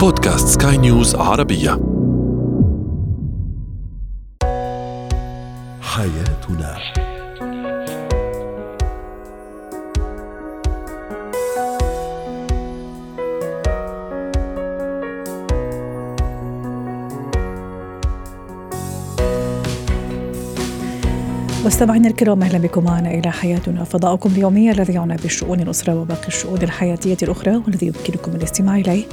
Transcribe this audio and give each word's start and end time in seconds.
بودكاست 0.00 0.62
سكاي 0.62 0.76
نيوز 0.76 1.14
عربية. 1.14 1.70
حياتنا. 5.80 6.78
مستمعينا 21.64 22.08
الكرام 22.08 22.42
أهلا 22.42 22.58
بكم 22.58 22.84
معنا 22.84 23.10
إلى 23.10 23.30
حياتنا 23.30 23.84
فضاؤكم 23.84 24.30
اليومي 24.30 24.70
الذي 24.70 24.92
يعنى 24.92 25.16
بالشؤون 25.16 25.60
الأسرة 25.60 26.00
وباقي 26.00 26.28
الشؤون 26.28 26.62
الحياتية 26.62 27.16
الأخرى 27.22 27.56
والذي 27.56 27.86
يمكنكم 27.86 28.32
الاستماع 28.32 28.76
إليه. 28.76 29.04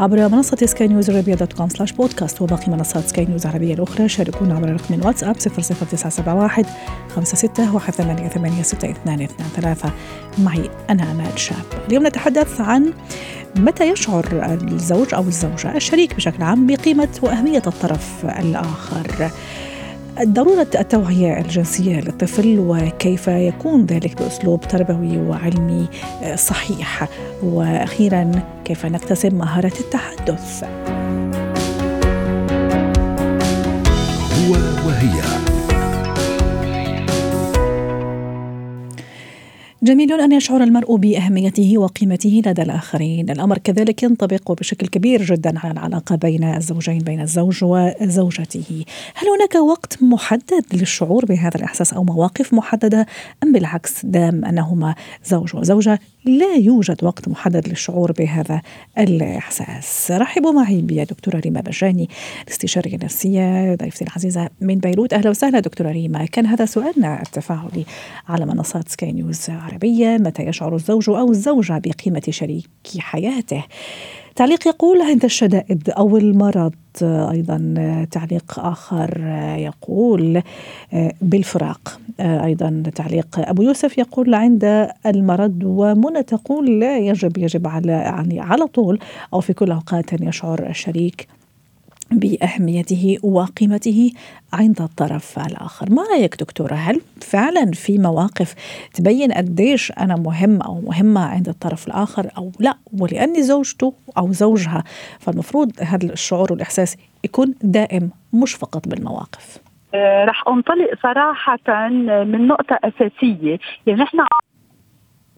عبر 0.00 0.28
منصة 0.28 0.56
سكاي 0.64 0.88
نيوز 0.88 1.10
عربية 1.10 1.34
dot 1.34 1.52
com 1.52 1.68
slash 1.68 1.92
podcast 1.92 2.42
وباقي 2.42 2.72
منصات 2.72 3.08
سكاي 3.08 3.24
نيوز 3.24 3.46
العربية 3.46 3.74
الأخرى. 3.74 4.08
شاركونا 4.08 4.54
عبر 4.54 4.72
رقم 4.72 5.06
واتساب 5.06 5.36
00971 5.38 6.64
56 7.24 8.28
18 8.28 8.62
ستة 8.62 8.94
ثلاثة. 9.56 9.92
معي 10.38 10.70
أنا 10.90 11.12
أمال 11.12 11.38
شاب. 11.38 11.64
اليوم 11.88 12.06
نتحدث 12.06 12.60
عن 12.60 12.92
متى 13.56 13.90
يشعر 13.90 14.26
الزوج 14.62 15.14
أو 15.14 15.22
الزوجة 15.22 15.76
الشريك 15.76 16.14
بشكل 16.14 16.42
عام 16.42 16.66
بقيمة 16.66 17.08
وأهمية 17.22 17.62
الطرف 17.66 18.24
الآخر. 18.24 19.30
ضرورة 20.24 20.66
التوعية 20.74 21.40
الجنسية 21.40 22.00
للطفل 22.00 22.58
وكيف 22.58 23.28
يكون 23.28 23.86
ذلك 23.86 24.22
بأسلوب 24.22 24.60
تربوي 24.60 25.18
وعلمي 25.18 25.88
صحيح. 26.34 27.08
وأخيرا 27.42 28.32
كيف 28.64 28.86
نكتسب 28.86 29.34
مهارة 29.34 29.72
التحدث؟ 29.80 30.64
هو 34.38 34.52
وهي. 34.86 35.45
جميل 39.86 40.20
أن 40.20 40.32
يشعر 40.32 40.62
المرء 40.62 40.96
بأهميته 40.96 41.78
وقيمته 41.78 42.42
لدى 42.46 42.62
الآخرين. 42.62 43.30
الأمر 43.30 43.58
كذلك 43.58 44.02
ينطبق 44.02 44.52
بشكل 44.52 44.86
كبير 44.86 45.22
جدا 45.22 45.58
على 45.58 45.72
العلاقة 45.72 46.16
بين 46.16 46.44
الزوجين 46.44 46.98
بين 46.98 47.20
الزوج 47.20 47.64
وزوجته. 47.64 48.84
هل 49.14 49.26
هناك 49.36 49.54
وقت 49.54 50.02
محدد 50.02 50.64
للشعور 50.72 51.24
بهذا 51.24 51.56
الإحساس 51.56 51.92
أو 51.92 52.04
مواقف 52.04 52.54
محددة؟ 52.54 53.06
أم 53.42 53.52
بالعكس 53.52 54.06
دام 54.06 54.44
أنهما 54.44 54.94
زوج 55.24 55.56
وزوجة 55.56 56.00
لا 56.26 56.54
يوجد 56.54 57.04
وقت 57.04 57.28
محدد 57.28 57.68
للشعور 57.68 58.12
بهذا 58.12 58.62
الإحساس. 58.98 60.10
رحبوا 60.10 60.52
معي 60.52 60.80
بدكتورة 60.82 61.38
ريما 61.38 61.60
بجاني 61.60 62.08
الاستشارية 62.44 62.94
النفسية 62.94 63.74
ضيفتي 63.74 64.04
العزيزة 64.04 64.50
من 64.60 64.78
بيروت. 64.78 65.12
أهلا 65.12 65.30
وسهلا 65.30 65.60
دكتورة 65.60 65.90
ريما. 65.90 66.24
كان 66.24 66.46
هذا 66.46 66.64
سؤالنا 66.64 67.22
التفاعلي 67.22 67.84
على 68.28 68.46
منصات 68.46 68.88
سكاي 68.88 69.12
نيوز 69.12 69.50
عربية 69.50 70.16
متى 70.16 70.42
يشعر 70.42 70.74
الزوج 70.74 71.10
أو 71.10 71.30
الزوجة 71.30 71.82
بقيمة 71.84 72.22
شريك 72.30 72.68
حياته؟ 72.98 73.64
تعليق 74.36 74.68
يقول 74.68 75.02
عند 75.02 75.24
الشدائد 75.24 75.90
أو 75.90 76.16
المرض 76.16 76.72
أيضا 77.02 78.06
تعليق 78.10 78.58
آخر 78.58 79.20
يقول 79.58 80.42
بالفراق 81.22 82.00
أيضا 82.20 82.82
تعليق. 82.94 83.26
أبو 83.38 83.62
يوسف 83.62 83.98
يقول 83.98 84.34
عند 84.34 84.88
المرض 85.06 85.60
ومنى 85.64 86.22
تقول 86.22 86.80
لا 86.80 86.98
يجب 86.98 87.38
يجب 87.38 87.66
على 87.68 87.92
يعني 87.92 88.40
على 88.40 88.66
طول 88.66 88.98
أو 89.34 89.40
في 89.40 89.52
كل 89.52 89.70
أوقات 89.70 90.12
أن 90.12 90.28
يشعر 90.28 90.66
الشريك. 90.66 91.28
بأهميته 92.10 93.18
وقيمته 93.22 94.12
عند 94.52 94.80
الطرف 94.80 95.38
الآخر، 95.38 95.90
ما 95.90 96.02
رأيك 96.02 96.36
دكتورة؟ 96.40 96.74
هل 96.74 97.00
فعلا 97.20 97.70
في 97.72 97.98
مواقف 97.98 98.54
تبين 98.94 99.32
قديش 99.32 99.92
أنا 99.92 100.16
مهم 100.16 100.62
أو 100.62 100.80
مهمة 100.80 101.20
عند 101.20 101.48
الطرف 101.48 101.86
الآخر 101.86 102.30
أو 102.38 102.52
لا 102.60 102.74
ولأني 103.00 103.42
زوجته 103.42 103.94
أو 104.18 104.32
زوجها 104.32 104.84
فالمفروض 105.18 105.72
هذا 105.80 106.12
الشعور 106.12 106.52
والإحساس 106.52 106.96
يكون 107.24 107.54
دائم 107.62 108.10
مش 108.32 108.54
فقط 108.54 108.88
بالمواقف. 108.88 109.58
آه، 109.94 110.24
رح 110.24 110.48
أنطلق 110.48 110.90
صراحة 111.02 111.88
من 112.24 112.46
نقطة 112.46 112.78
أساسية، 112.84 113.58
يعني 113.86 114.02
نحن 114.02 114.18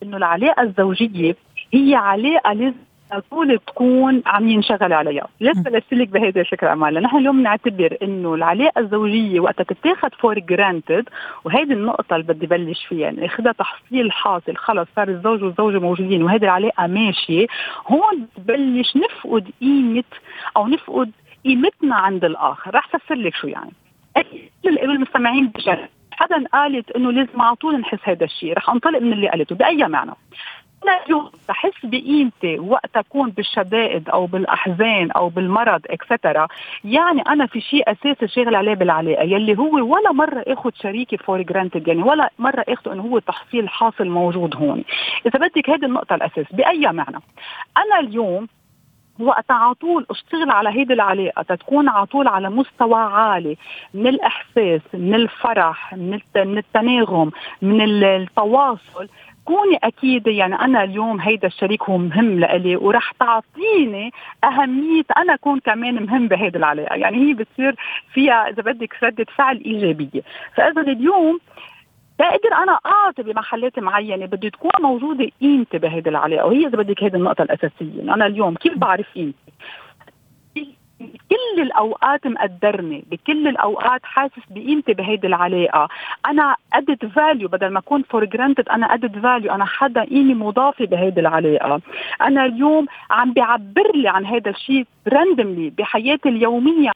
إنه 0.03 0.17
العلاقة 0.17 0.63
الزوجية 0.63 1.37
هي 1.75 1.95
علاقة 1.95 2.53
لازم 2.53 2.88
طول 3.31 3.59
تكون 3.59 4.23
عم 4.27 4.49
ينشغل 4.49 4.93
عليها، 4.93 5.29
ليش 5.41 5.59
بلشلك 5.59 6.09
بهيدا 6.09 6.41
الفكرة 6.41 6.69
عمالة، 6.69 7.01
نحن 7.01 7.17
اليوم 7.17 7.43
نعتبر 7.43 7.97
إنه 8.03 8.35
العلاقة 8.35 8.79
الزوجية 8.81 9.41
وقتها 9.41 9.65
تتاخذ 9.65 10.09
for 10.11 10.39
granted 10.39 11.09
وهيدي 11.45 11.75
النقطة 11.75 12.17
اللي 12.17 12.27
بدي 12.27 12.47
بلش 12.47 12.87
فيها 12.87 12.99
يعني 12.99 13.27
اخذها 13.27 13.53
تحصيل 13.53 14.13
حاصل 14.13 14.57
خلص 14.57 14.89
صار 14.97 15.09
الزوج 15.09 15.43
والزوجة 15.43 15.79
موجودين 15.79 16.23
وهيدي 16.23 16.45
العلاقة 16.47 16.87
ماشية، 16.87 17.47
هون 17.87 18.29
ببلش 18.39 18.97
نفقد 18.97 19.51
قيمة 19.61 20.05
أو 20.57 20.69
نفقد 20.69 21.11
قيمتنا 21.45 21.95
عند 21.97 22.25
الآخر، 22.25 22.75
رح 22.75 22.95
افسر 22.95 23.15
لك 23.15 23.35
شو 23.35 23.47
يعني. 23.47 23.73
المستمعين 24.67 25.47
بجد 25.47 25.89
حدا 26.13 26.45
قالت 26.53 26.91
إنه 26.91 27.13
لازم 27.13 27.43
على 27.43 27.57
طول 27.57 27.81
نحس 27.81 27.99
هذا 28.03 28.25
الشيء، 28.25 28.53
رح 28.53 28.71
انطلق 28.71 28.99
من 28.99 29.13
اللي 29.13 29.29
قالته، 29.29 29.55
بأي 29.55 29.89
معنى؟ 29.89 30.13
أنا 30.85 31.05
اليوم 31.05 31.31
بحس 31.49 31.73
بقيمتي 31.85 32.59
وقت 32.59 32.97
أكون 32.97 33.31
بالشدائد 33.31 34.09
أو 34.09 34.27
بالأحزان 34.27 35.11
أو 35.11 35.29
بالمرض 35.29 35.81
et 35.91 36.05
cetera 36.05 36.49
يعني 36.85 37.23
أنا 37.23 37.47
في 37.47 37.61
شيء 37.61 37.93
أساسي 37.93 38.29
شاغل 38.29 38.55
عليه 38.55 38.75
بالعلاقة 38.75 39.23
يلي 39.23 39.59
هو 39.59 39.95
ولا 39.95 40.13
مرة 40.13 40.45
آخذ 40.47 40.71
شريكي 40.83 41.17
for 41.17 41.43
granted 41.43 41.89
يعني 41.89 42.03
ولا 42.03 42.31
مرة 42.39 42.65
اخذه 42.69 42.93
إنه 42.93 43.03
هو 43.03 43.19
تحصيل 43.19 43.69
حاصل 43.69 44.09
موجود 44.09 44.57
هون. 44.57 44.85
إذا 45.27 45.39
بدك 45.39 45.71
هذه 45.71 45.85
النقطة 45.85 46.15
الأساس 46.15 46.47
بأي 46.53 46.81
معنى؟ 46.81 47.21
أنا 47.77 48.01
اليوم 48.01 48.49
وقت 49.21 49.51
على 49.51 49.75
طول 49.75 50.07
أشتغل 50.11 50.51
على 50.51 50.69
هيدي 50.69 50.93
العلاقة 50.93 51.55
تكون 51.55 51.89
على 51.89 52.07
طول 52.07 52.29
على 52.29 52.51
مستوى 52.51 53.01
عالي 53.01 53.57
من 53.95 54.07
الإحساس 54.07 54.81
من 54.95 55.15
الفرح 55.15 55.95
من 55.95 56.59
التناغم 56.59 57.31
من 57.63 57.81
التواصل. 58.05 59.09
كوني 59.49 59.77
اكيده 59.83 60.33
يعني 60.33 60.55
أنا 60.55 60.85
اليوم 60.85 61.21
هيدا 61.21 61.47
الشريك 61.49 61.83
هو 61.83 61.99
مهم 61.99 62.41
لإلي 62.41 62.77
وراح 62.77 63.13
تعطيني 63.13 64.13
أهمية 64.45 65.05
أنا 65.17 65.35
أكون 65.35 65.61
كمان 65.61 66.03
مهم 66.07 66.29
بهيدي 66.29 66.59
العلاقة. 66.59 66.97
يعني 66.97 67.17
هي 67.17 67.35
بتصير 67.35 67.75
فيها 68.13 68.49
إذا 68.49 68.63
بدك 68.63 68.95
ردة 69.03 69.27
فعل 69.37 69.57
إيجابية. 69.57 70.23
فإذا 70.55 70.81
اليوم 70.81 71.39
بقدر 72.19 72.53
أنا 72.63 72.79
أعطي 72.87 73.23
بمحلات 73.23 73.79
معينة 73.79 74.27
بدي 74.27 74.51
تكون 74.51 74.71
موجودة 74.81 75.31
قيمتي 75.41 75.79
بهيدي 75.79 76.11
العلاقة 76.11 76.47
وهي 76.47 76.67
إذا 76.67 76.77
بدك 76.79 77.03
هيدي 77.03 77.17
النقطة 77.17 77.43
الأساسية. 77.43 78.03
أنا 78.03 78.27
اليوم 78.27 78.55
كيف 78.55 78.79
بعرف 78.79 79.07
قيمتي؟ 79.15 79.48
بكل 81.01 81.63
الأوقات 81.63 82.27
مقدرني 82.27 83.05
بكل 83.11 83.49
الأوقات 83.49 84.01
حاسس 84.05 84.43
بقيمتي 84.51 84.93
بهيدي 84.93 85.27
العلاقة. 85.27 85.89
أنا 86.27 86.57
added 86.73 87.07
value 87.07 87.49
بدل 87.49 87.69
ما 87.69 87.79
أكون 87.79 88.03
for 88.03 88.25
granted 88.25 88.69
أنا 88.69 88.95
added 88.95 89.19
value 89.19 89.55
أنا 89.55 89.65
حدا 89.65 90.05
قيمة 90.05 90.47
مضافة 90.47 90.87
بهيدي 90.87 91.21
العلاقة. 91.21 91.81
أنا 92.23 92.45
اليوم 92.45 92.87
عم 93.11 93.33
بيعبر 93.33 93.93
لي 93.95 94.09
عن 94.09 94.27
هذا 94.27 94.51
الشيء 94.51 94.87
randomly 95.09 95.71
بحياتي 95.71 96.29
اليومية. 96.29 96.93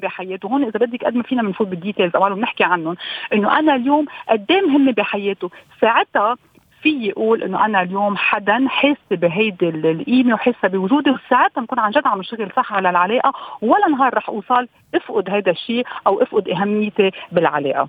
بحياته 0.00 0.46
هون 0.46 0.64
إذا 0.64 0.78
بدك 0.78 1.04
قد 1.04 1.14
ما 1.14 1.22
فينا 1.22 1.42
بنفوت 1.42 1.68
بالديتيلز 1.68 2.16
أو 2.16 2.34
بنحكي 2.34 2.64
عنهم. 2.64 2.96
إنه 3.32 3.58
أنا 3.58 3.74
اليوم 3.74 4.06
قد 4.28 4.46
إيه 4.50 4.60
مهمة 4.60 4.92
بحياته. 4.92 5.50
ساعتها 5.80 6.36
في 6.82 7.06
يقول 7.06 7.42
إنه 7.42 7.66
أنا 7.66 7.82
اليوم 7.82 8.16
حدا 8.16 8.68
حاسه 8.68 8.96
بهيدي 9.10 9.68
القيمه 9.68 10.34
وحاسه 10.34 10.68
بوجودي 10.68 11.10
وساعتها 11.10 11.60
بكون 11.60 11.78
عن 11.78 11.90
جد 11.90 12.06
عم 12.06 12.20
اشتغل 12.20 12.50
صح 12.56 12.72
على 12.72 12.90
العلاقة 12.90 13.32
ولا 13.62 13.88
نهار 13.90 14.14
رح 14.14 14.28
أوصل 14.28 14.68
أفقد 14.94 15.30
هذا 15.30 15.50
الشيء 15.50 15.84
أو 16.06 16.22
أفقد 16.22 16.48
أهميتي 16.48 17.10
بالعلاقة. 17.32 17.88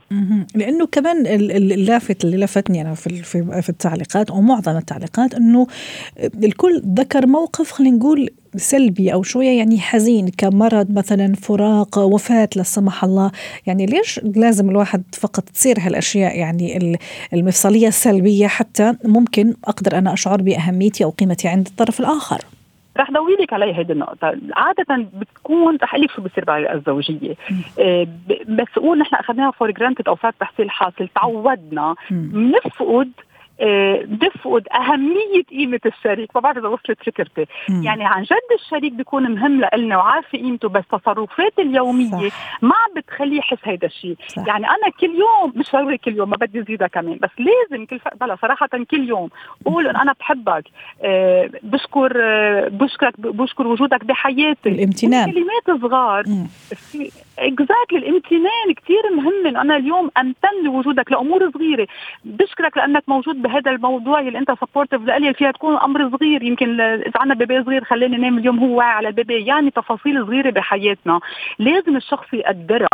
لأنه 0.55 0.85
كمان 0.85 1.25
اللافت 1.27 2.23
اللي 2.23 2.37
لفتني 2.37 2.81
أنا 2.81 2.93
في 2.93 3.23
في 3.61 3.69
التعليقات 3.69 4.31
أو 4.31 4.41
معظم 4.41 4.77
التعليقات 4.77 5.33
إنه 5.33 5.67
الكل 6.43 6.81
ذكر 6.99 7.27
موقف 7.27 7.71
خلينا 7.71 7.97
نقول 7.97 8.29
سلبي 8.55 9.13
أو 9.13 9.23
شوية 9.23 9.57
يعني 9.57 9.79
حزين 9.79 10.27
كمرض 10.37 10.97
مثلا 10.97 11.33
فراق 11.35 11.97
وفاة 11.97 12.49
لا 12.55 12.63
سمح 12.63 13.03
الله. 13.03 13.31
يعني 13.67 13.85
ليش 13.85 14.19
لازم 14.35 14.69
الواحد 14.69 15.03
فقط 15.13 15.43
تصير 15.43 15.75
هالأشياء؟ 15.79 16.37
يعني 16.37 16.97
المفصلية 17.33 17.87
السلبية 17.87 18.47
حتى 18.47 18.93
ممكن 19.05 19.53
أقدر 19.65 19.97
أنا 19.97 20.13
أشعر 20.13 20.41
بأهميتي 20.41 21.03
أو 21.03 21.09
قيمتي 21.09 21.47
عند 21.47 21.67
الطرف 21.67 21.99
الآخر. 21.99 22.37
رح 22.97 23.11
ضوي 23.11 23.35
لك 23.41 23.53
علي 23.53 23.77
هيدي 23.77 23.93
النقطة، 23.93 24.37
عادة 24.55 25.07
بتكون 25.13 25.77
رح 25.83 25.95
لك 25.95 26.11
شو 26.11 26.21
بصير 26.21 26.45
بالعلاقة 26.45 26.73
الزوجية، 26.73 27.35
إيه 27.79 28.07
بس 28.47 28.67
قول 28.75 28.99
نحن 28.99 29.15
أخذناها 29.15 29.51
for 29.51 29.71
granted 29.71 30.07
أو 30.07 30.15
فات 30.15 30.33
تحصيل 30.39 30.69
حاصل 30.69 31.07
تعودنا. 31.15 31.95
بنفقد 32.11 33.11
آه، 33.19 33.32
بفقد 34.05 34.67
أهمية 34.67 35.43
قيمة 35.49 35.79
الشريك 35.85 36.29
ما 36.35 36.41
بعرف 36.41 36.57
إذا 36.57 36.67
وصلت 36.67 37.03
فكرتي. 37.05 37.45
يعني 37.83 38.05
عن 38.05 38.23
جد 38.23 38.59
الشريك 38.63 38.93
بيكون 38.93 39.31
مهم 39.31 39.61
لنا 39.77 39.97
وعارفة 39.97 40.37
قيمته 40.37 40.69
بس 40.69 40.83
تصرفات 40.91 41.59
اليومية 41.59 42.29
صح. 42.29 42.59
ما 42.61 42.75
عم 42.75 42.93
بتخليه 42.97 43.37
يحس 43.37 43.57
هيدا 43.63 43.87
الشيء. 43.87 44.15
يعني 44.47 44.65
أنا 44.67 44.89
كل 44.99 45.05
يوم 45.15 45.53
مش 45.55 45.71
ضروري 45.73 45.97
كل 45.97 46.15
يوم 46.15 46.29
ما 46.29 46.37
بدي 46.37 46.63
زيدها 46.63 46.87
كمان 46.87 47.17
بس 47.21 47.29
لازم 47.39 47.85
كل 47.85 47.99
ف... 47.99 48.07
بلا 48.21 48.35
صراحة 48.41 48.67
كل 48.91 49.09
يوم 49.09 49.29
قول 49.65 49.87
إن 49.87 49.95
أنا 49.95 50.13
بحبك 50.19 50.63
آه 51.03 51.49
بشكر 51.63 52.13
آه 52.23 52.67
بشكرك 52.67 53.19
بشكر 53.19 53.67
وجودك 53.67 54.05
بحياتي 54.05 54.69
الامتنان. 54.69 55.31
كلمات 55.31 55.81
صغار. 55.81 56.23
في 56.75 57.11
اكزاكتلي 57.39 57.97
الامتنان. 57.97 58.73
كثير 58.83 59.15
مهم 59.15 59.47
انه 59.47 59.61
أنا 59.61 59.77
اليوم 59.77 60.09
امتن 60.17 60.63
لوجودك 60.63 61.11
لأمور 61.11 61.51
صغيرة. 61.51 61.87
بشكرك 62.25 62.77
لأنك 62.77 63.03
موجود 63.07 63.41
بهذا 63.41 63.71
الموضوع 63.71 64.19
اللي 64.19 64.39
أنت 64.39 64.51
supportive 64.51 65.01
لإلي 65.01 65.33
فيها 65.33 65.51
تكون 65.51 65.77
أمر 65.77 66.17
صغير. 66.17 66.43
يمكن 66.43 66.81
إذا 66.81 67.11
عندنا 67.15 67.35
بيبي 67.35 67.63
صغير 67.63 67.83
خلاني 67.83 68.17
نام 68.17 68.37
اليوم 68.37 68.59
هو 68.59 68.77
واعي 68.77 68.91
على 68.91 69.07
البيبي. 69.07 69.45
يعني 69.45 69.71
تفاصيل 69.71 70.25
صغيرة 70.25 70.49
بحياتنا. 70.49 71.19
لازم 71.59 71.95
الشخص 71.95 72.33
يقدرها. 72.33 72.87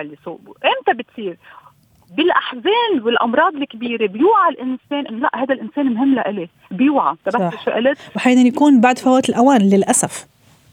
اللي 0.00 0.16
so 0.24 0.38
إمتى 0.64 1.02
بتصير؟ 1.02 1.36
بالأحزان 2.16 3.00
والأمراض 3.02 3.54
الكبيرة. 3.54 4.06
بيوعى 4.06 4.50
الإنسان 4.50 5.06
انه 5.06 5.18
لا 5.18 5.30
هذا 5.34 5.54
الإنسان 5.54 5.86
مهم 5.86 6.14
لإلي. 6.14 6.48
بيوعى. 6.70 7.16
انتبهت 7.26 7.54
شو 7.64 7.70
قلت؟ 7.70 7.98
وأحيانا 8.14 8.40
يكون 8.40 8.80
بعد 8.80 8.98
فوات 8.98 9.28
الأوان 9.28 9.60
للأسف. 9.60 10.31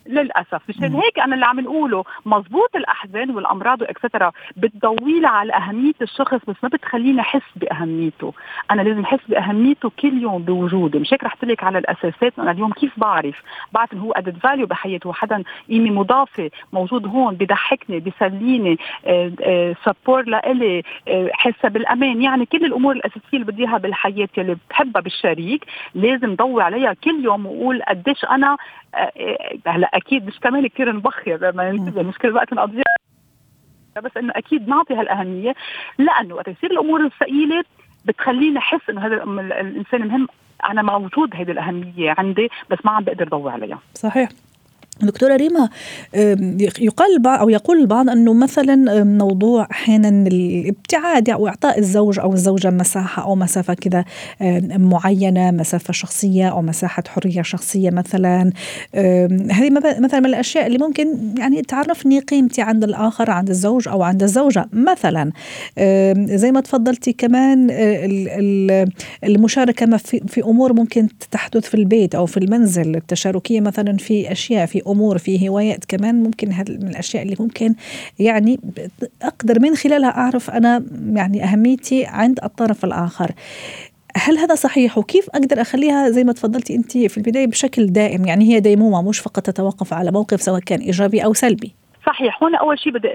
للأسف. 0.10 0.62
مشان 0.70 0.94
هيك 0.94 1.20
أنا 1.20 1.36
اللي 1.36 1.46
عم 1.46 1.60
نقوله 1.60 2.04
مزبوط 2.26 2.76
الأحزان 2.76 3.32
والأمراض 3.32 3.82
و 3.82 3.87
et 3.87 3.98
cetera 3.98 4.32
بتضوي 4.58 5.26
على 5.26 5.54
أهمية 5.54 5.94
الشخص 6.02 6.40
بس 6.48 6.56
ما 6.64 6.70
بتخليني 6.70 7.22
أحس 7.22 7.42
بأهميته. 7.56 8.34
أنا 8.72 8.82
لازم 8.82 9.02
أحس 9.02 9.20
بأهميته 9.30 9.92
كل 10.00 10.22
يوم 10.22 10.42
بوجودي 10.44 11.00
مش 11.00 11.14
هيك 11.14 11.24
رح 11.24 11.36
لك 11.44 11.64
على 11.64 11.78
الأساسات 11.78 12.40
أنا 12.40 12.52
اليوم 12.52 12.72
كيف 12.74 13.00
بعرف؟ 13.00 13.44
بعرف 13.72 13.94
إنه 13.94 14.02
هو 14.02 14.12
added 14.12 14.38
value 14.38 14.68
بحياته 14.68 15.14
حدا 15.14 15.44
قيمة 15.70 15.92
مضافة 15.92 16.52
موجود 16.74 17.08
هون 17.08 17.36
بضحكني 17.36 18.00
بيسليني 18.00 18.78
support 19.86 20.24
لإلي 20.26 20.84
آه، 21.08 21.30
حاسة 21.34 21.70
بالأمان. 21.70 22.22
يعني 22.22 22.46
كل 22.46 22.66
الأمور 22.66 22.96
الأساسية 22.96 23.22
اللي 23.34 23.46
بدي 23.46 23.64
إياها 23.64 23.78
بالحياة 23.78 24.30
اللي 24.38 24.58
بحبها 24.70 25.02
بالشريك 25.02 25.66
لازم 25.96 26.36
ضوي 26.36 26.64
عليها 26.64 26.94
كل 26.94 27.24
يوم 27.24 27.46
وأقول 27.46 27.82
قديش 27.84 28.26
أنا 28.26 28.58
آه، 28.96 28.98
آه، 28.98 29.70
هلا 29.70 29.99
أكيد 30.00 30.28
مش 30.28 30.40
كمان 30.40 30.68
كثير 30.68 30.92
نبخر 30.96 31.52
ما 31.56 31.72
ننتبه 31.72 32.02
مش 32.02 32.18
كل 32.18 32.36
وقت 32.36 32.54
نقضيها. 32.54 32.84
بس 34.04 34.12
إنه 34.18 34.34
أكيد 34.36 34.68
نعطي 34.70 34.94
هالأهمية 34.94 35.56
لأنه 35.98 36.36
وقت 36.36 36.48
يصير 36.48 36.72
الأمور 36.72 37.06
الثقيلة 37.06 37.64
بتخليني 38.06 38.58
أحس 38.58 38.90
إنه 38.90 39.06
هذا 39.06 39.24
الإنسان 39.62 40.08
مهم. 40.08 40.28
أنا 40.70 40.82
موجود 40.82 41.30
هيدي 41.34 41.52
الأهمية 41.52 42.16
عندي 42.18 42.50
بس 42.70 42.78
ما 42.86 42.92
عم 42.92 43.04
بقدر 43.04 43.28
ضوي 43.28 43.52
عليها. 43.52 43.80
صحيح. 43.94 44.30
دكتورة 45.02 45.36
ريما 45.36 45.70
يقال 46.80 47.28
أو 47.28 47.50
يقول 47.50 47.78
البعض 47.80 48.10
أنه 48.10 48.34
مثلا 48.34 49.04
موضوع 49.04 49.68
أحيانا 49.72 50.10
الابتعاد 50.28 51.30
أو 51.30 51.48
إعطاء 51.48 51.80
الزوج 51.80 52.20
أو 52.20 52.34
الزوجة 52.34 52.70
مساحة 52.70 53.24
أو 53.24 53.36
مسافة 53.36 53.74
كذا 53.74 54.06
أم، 54.42 54.90
معينة 54.90 55.52
مسافة 55.52 55.94
شخصية 55.94 56.50
أو 56.50 56.62
مساحة 56.62 57.04
حرية 57.08 57.42
شخصية 57.42 57.90
مثلا. 57.90 58.52
هذه 59.52 59.70
مث- 59.70 60.00
مثلا 60.00 60.20
من 60.20 60.26
الأشياء 60.26 60.68
اللي 60.68 60.78
ممكن 60.78 61.08
يعني 61.38 61.62
تعرفني 61.62 62.20
قيمتي 62.20 62.62
عند 62.62 62.84
الآخر 62.84 63.32
عند 63.32 63.50
الزوج 63.50 63.88
أو 63.88 64.04
عند 64.04 64.24
الزوجة. 64.24 64.66
مثلا 64.74 65.32
زي 66.36 66.52
ما 66.52 66.62
تفضلتي 66.62 67.14
كمان 67.14 67.70
ال- 67.70 68.28
ال- 68.30 68.90
المشاركة 69.24 69.86
ما 69.86 69.98
في, 69.98 70.42
أمور 70.44 70.74
ممكن 70.74 71.08
تحدث 71.32 71.66
في 71.66 71.74
البيت 71.76 72.16
أو 72.16 72.26
في 72.26 72.38
المنزل 72.38 72.96
التشاركية 72.96 73.62
مثلا 73.62 73.98
في 73.98 74.32
أشياء 74.32 74.66
في 74.66 74.82
أمور 74.92 75.18
في 75.18 75.50
هوايات 75.50 75.86
كمان 75.86 76.24
ممكن 76.24 76.52
هذه 76.52 76.72
من 76.72 76.88
الأشياء 76.88 77.24
اللي 77.24 77.36
ممكن 77.40 77.76
يعني 78.20 78.60
أقدر 79.22 79.60
من 79.60 79.76
خلالها 79.76 80.10
أعرف 80.10 80.50
أنا 80.50 80.86
يعني 81.14 81.44
أهميتي 81.44 82.06
عند 82.06 82.40
الطرف 82.44 82.86
الآخر. 82.86 83.32
هل 84.16 84.38
هذا 84.38 84.56
صحيح؟ 84.56 84.98
وكيف 84.98 85.30
أقدر 85.30 85.62
أخليها 85.62 86.10
زي 86.10 86.24
ما 86.24 86.34
تفضلتي 86.34 86.76
أنت 86.76 86.98
في 86.98 87.18
البداية 87.18 87.48
بشكل 87.48 87.88
دائم؟ 87.88 88.26
يعني 88.26 88.54
هي 88.54 88.60
ديمومة 88.60 89.02
مش 89.02 89.20
فقط 89.20 89.44
تتوقف 89.44 89.94
على 89.94 90.12
موقف 90.12 90.42
سواء 90.42 90.60
كان 90.60 90.80
إيجابي 90.80 91.26
أو 91.26 91.34
سلبي. 91.34 91.76
صحيح. 92.06 92.44
هون 92.44 92.56
أول 92.56 92.80
شيء 92.80 92.94
بدي 92.94 93.08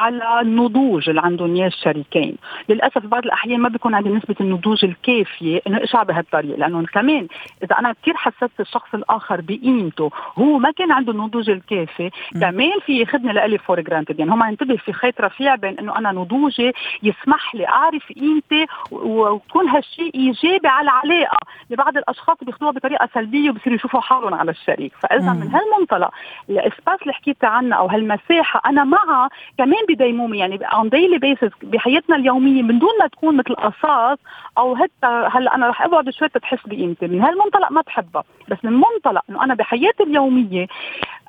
على 0.00 0.40
النضوج 0.40 1.08
اللي 1.08 1.20
عندهم 1.20 1.54
اياه 1.54 1.66
الشريكين، 1.66 2.36
للأسف 2.68 3.06
بعض 3.06 3.24
الأحيان 3.24 3.60
ما 3.60 3.68
بيكون 3.68 3.94
عندي 3.94 4.08
نسبة 4.08 4.34
النضوج 4.40 4.84
الكافية 4.84 5.60
إنه 5.66 5.84
اشعر 5.84 6.04
بهالطريقة، 6.04 6.58
لأنه 6.58 6.86
كمان 6.86 7.26
إذا 7.64 7.78
أنا 7.78 7.94
كثير 8.02 8.16
حسست 8.16 8.60
الشخص 8.60 8.94
الآخر 8.94 9.40
بقيمته، 9.40 10.10
هو 10.38 10.58
ما 10.58 10.70
كان 10.70 10.92
عنده 10.92 11.12
النضوج 11.12 11.50
الكافي، 11.50 12.10
كمان 12.40 12.80
في 12.86 12.98
ياخذني 12.98 13.32
لإلي 13.32 13.58
for 13.58 13.80
granted، 13.80 14.18
يعني 14.18 14.30
هم 14.30 14.44
ينتبه 14.44 14.76
في 14.76 14.92
خيط 14.92 15.20
رفيع 15.20 15.54
بين 15.54 15.78
إنه 15.78 15.98
أنا 15.98 16.12
نضوجي 16.12 16.72
يسمح 17.02 17.54
لي 17.54 17.68
أعرف 17.68 18.12
قيمتي 18.12 18.66
ويكون 18.90 19.68
هالشيء 19.68 20.14
إيجابي 20.14 20.68
على 20.68 20.90
العلاقة، 20.90 21.38
لبعض 21.70 21.96
الأشخاص 21.96 22.36
بياخذوها 22.42 22.72
بطريقة 22.72 23.08
سلبية 23.14 23.50
وبصيروا 23.50 23.76
يشوفوا 23.76 24.00
حالهم 24.00 24.34
على 24.34 24.50
الشريك، 24.50 24.92
فإذا. 25.02 25.32
من 25.32 25.50
هالمنطلق 25.54 26.10
ال 26.50 26.59
space 26.59 27.02
اللي 27.02 27.12
حكيت 27.12 27.44
عنها 27.44 27.78
أو 27.78 27.86
هالمساحة 27.86 28.60
أنا 28.66 28.84
معها 28.84 29.28
كمان 29.58 29.86
بديمومه 29.88 30.36
يعني 30.36 30.58
on 30.64 30.88
daily 30.88 31.18
basis 31.18 31.50
بحياتنا 31.62 32.16
اليومية 32.16 32.62
من 32.62 32.78
دون 32.78 32.90
ما 33.00 33.06
تكون 33.06 33.36
مثل 33.36 33.54
قصاص 33.54 34.18
أو 34.58 34.74
إنه 34.74 35.28
هلأ 35.32 35.54
أنا 35.54 35.68
رح 35.68 35.82
أقعد 35.82 36.10
شوي 36.10 36.28
تحس 36.28 36.58
بقيمتي. 36.66 37.06
من 37.06 37.20
هالمنطلق 37.20 37.72
ما 37.72 37.80
بحبها 37.80 38.24
بس 38.48 38.58
من 38.62 38.72
منطلق 38.72 39.22
إنه 39.30 39.44
أنا 39.44 39.54
بحياتي 39.54 40.02
اليومية 40.02 40.66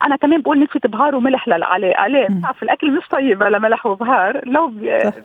أنا 0.05 0.15
كمان 0.15 0.41
بقول 0.41 0.59
نسبة 0.59 0.79
بهار 0.85 1.15
وملح 1.15 1.47
للعلاقة. 1.47 2.07
ليه. 2.07 2.27
بتعرف 2.27 2.63
الأكل 2.63 2.91
مش 2.91 3.07
طيب 3.07 3.39
بلا 3.39 3.59
ملح 3.59 3.85
وبهار. 3.85 4.41
لو. 4.45 4.67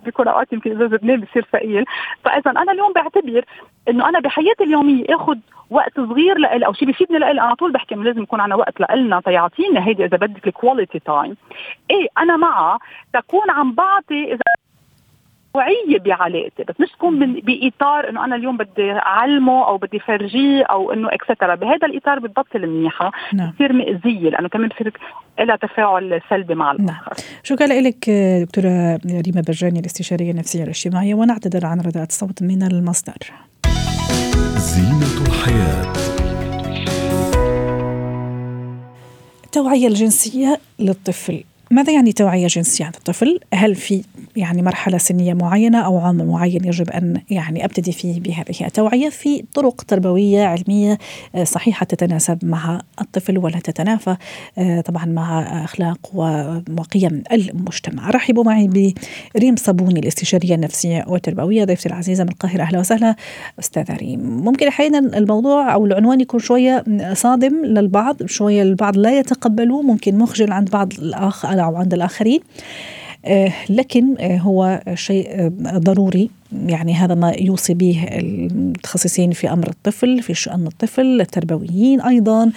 بيكون 0.04 0.28
أوقات 0.28 0.52
يمكن 0.52 0.70
إذا 0.70 0.86
زدناه 0.86 1.16
بصير 1.16 1.46
ثقيل 1.52 1.84
فإذا 2.24 2.50
أنا 2.50 2.72
اليوم 2.72 2.92
بعتبر 2.92 3.44
إنه 3.88 4.08
أنا 4.08 4.20
بحياتي 4.20 4.64
اليومية 4.64 5.04
آخذ 5.10 5.36
وقت 5.70 5.96
صغير 5.96 6.38
لإلي 6.38 6.66
أو 6.66 6.72
شيء 6.72 6.86
بيفيدني 6.88 7.18
لإلي 7.18 7.40
أنا 7.40 7.54
طول 7.54 7.72
بحكي 7.72 7.94
إنه 7.94 8.04
لازم 8.04 8.22
يكون 8.22 8.40
عنا 8.40 8.54
وقت 8.54 8.80
لإلنا. 8.80 9.20
تيعطينا 9.20 9.86
هيدي 9.86 10.04
إذا 10.04 10.16
بدك 10.16 10.46
ال 10.46 10.53
quality 10.53 10.98
time 10.98 11.36
إيه 11.90 12.06
أنا 12.18 12.36
معها 12.36 12.78
تكون 13.12 13.50
عم 13.50 13.72
بعطي 13.72 14.24
إذا 14.24 14.40
نوعية 15.56 15.98
بعلاقتي 15.98 16.64
بس 16.68 16.80
مش 16.80 16.90
تكون 16.92 17.40
بإطار 17.40 18.08
إنه 18.08 18.24
أنا 18.24 18.36
اليوم 18.36 18.56
بدي 18.56 18.92
أعلمه 18.92 19.68
أو 19.68 19.76
بدي 19.76 19.98
فرجيه 19.98 20.62
أو 20.64 20.92
إنه 20.92 21.08
extra 21.12 21.54
بهذا 21.54 21.86
الإطار 21.86 22.18
بتبطل 22.18 22.66
منيحة 22.66 23.12
نعم. 23.34 23.50
بتصير 23.50 23.72
مأذية 23.72 24.30
لأنه 24.30 24.48
كمان 24.48 24.68
بصير 24.68 24.92
لها 25.38 25.56
تفاعل 25.56 26.20
سلبي 26.30 26.54
مع 26.54 26.72
نعم. 26.72 26.84
الآخر 26.84 27.12
شكرا 27.42 27.66
لك 27.66 28.10
دكتورة 28.42 28.98
ريما 29.06 29.42
برجاني 29.46 29.80
الاستشارية 29.80 30.30
النفسية 30.30 30.60
والاجتماعية 30.60 31.14
ونعتذر 31.14 31.66
عن 31.66 31.80
رداءة 31.80 32.06
الصوت 32.06 32.42
من 32.42 32.62
المصدر. 32.62 33.32
زينة 34.56 35.26
الحياة. 35.26 35.92
التوعية 39.44 39.88
الجنسية 39.88 40.60
للطفل. 40.78 41.44
ماذا 41.70 41.92
يعني 41.92 42.12
توعية 42.12 42.46
جنسية 42.46 42.84
عند 42.84 42.94
الطفل؟ 42.94 43.40
هل 43.54 43.74
في 43.74 44.02
يعني 44.36 44.62
مرحلة 44.62 44.98
سنية 44.98 45.34
معينة 45.34 45.80
أو 45.80 45.98
عمر 45.98 46.24
معين 46.24 46.64
يجب 46.64 46.90
أن 46.90 47.20
يعني 47.30 47.64
أبتدي 47.64 47.92
فيه 47.92 48.20
بهذه 48.20 48.66
التوعية؟ 48.66 49.08
في 49.08 49.44
طرق 49.54 49.82
تربوية 49.82 50.44
علمية 50.44 50.98
آه، 51.34 51.44
صحيحة 51.44 51.86
تتناسب 51.86 52.44
مع 52.44 52.80
الطفل 53.00 53.38
ولا 53.38 53.58
تتنافى 53.58 54.16
آه، 54.58 54.80
طبعا 54.80 55.04
مع 55.04 55.42
أخلاق 55.64 55.98
وقيم 56.14 57.22
المجتمع. 57.32 58.10
رحبوا 58.10 58.44
معي 58.44 58.94
بريم 59.34 59.56
صابوني 59.56 60.00
الاستشارية 60.00 60.54
النفسية 60.54 61.04
والتربوية 61.08 61.64
ضيفتي 61.64 61.88
العزيزة 61.88 62.24
من 62.24 62.30
القاهرة. 62.30 62.62
أهلا 62.62 62.78
وسهلا 62.78 63.16
أستاذة 63.58 63.96
ريم. 63.96 64.20
ممكن 64.20 64.66
أحيانا 64.68 64.98
الموضوع 64.98 65.74
أو 65.74 65.86
العنوان 65.86 66.20
يكون 66.20 66.40
شوية 66.40 66.84
صادم 67.12 67.64
للبعض 67.64 68.26
شوية 68.26 68.62
البعض 68.62 68.96
لا 68.96 69.18
يتقبلوه 69.18 69.82
ممكن 69.82 70.18
مخجل 70.18 70.52
عند 70.52 70.70
بعض 70.70 70.92
الآخر 70.92 71.53
أو 71.62 71.76
عند 71.76 71.94
الآخرين. 71.94 72.40
آه، 73.24 73.52
لكن 73.68 74.14
آه، 74.20 74.36
هو 74.36 74.82
شيء 74.94 75.30
آه، 75.30 75.78
ضروري. 75.78 76.30
يعني 76.66 76.94
هذا 76.94 77.14
ما 77.14 77.30
يوصي 77.40 77.74
به 77.74 78.06
المتخصصين 78.10 79.32
في 79.32 79.52
أمر 79.52 79.68
الطفل 79.68 80.22
في 80.22 80.34
شأن 80.34 80.66
الطفل 80.66 81.20
التربويين 81.20 82.00
أيضا. 82.00 82.52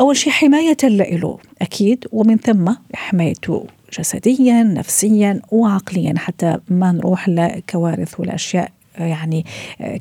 أول 0.00 0.16
شيء 0.16 0.32
حماية 0.32 0.76
له 0.82 1.38
أكيد. 1.62 2.06
ومن 2.12 2.36
ثم 2.36 2.72
حمايته 2.94 3.66
جسديا 3.98 4.62
نفسيا 4.62 5.40
وعقليا. 5.50 6.14
حتى 6.16 6.58
ما 6.68 6.92
نروح 6.92 7.28
لكوارث 7.28 8.20
والأشياء 8.20 8.70
يعني 8.98 9.44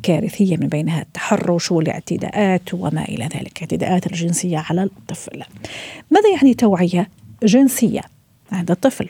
كارثية 0.04 0.58
من 0.58 0.68
بينها 0.68 1.02
التحرش 1.02 1.72
والاعتداءات 1.72 2.74
وما 2.74 3.04
إلى 3.04 3.24
ذلك. 3.24 3.62
اعتداءات 3.62 4.08
الجنسية 4.08 4.58
على 4.58 4.84
الطفل. 4.84 5.44
ماذا 6.12 6.30
يعني 6.36 6.54
توعية؟ 6.54 7.08
جنسية 7.44 8.02
عند 8.52 8.72
الطفل؟ 8.72 9.10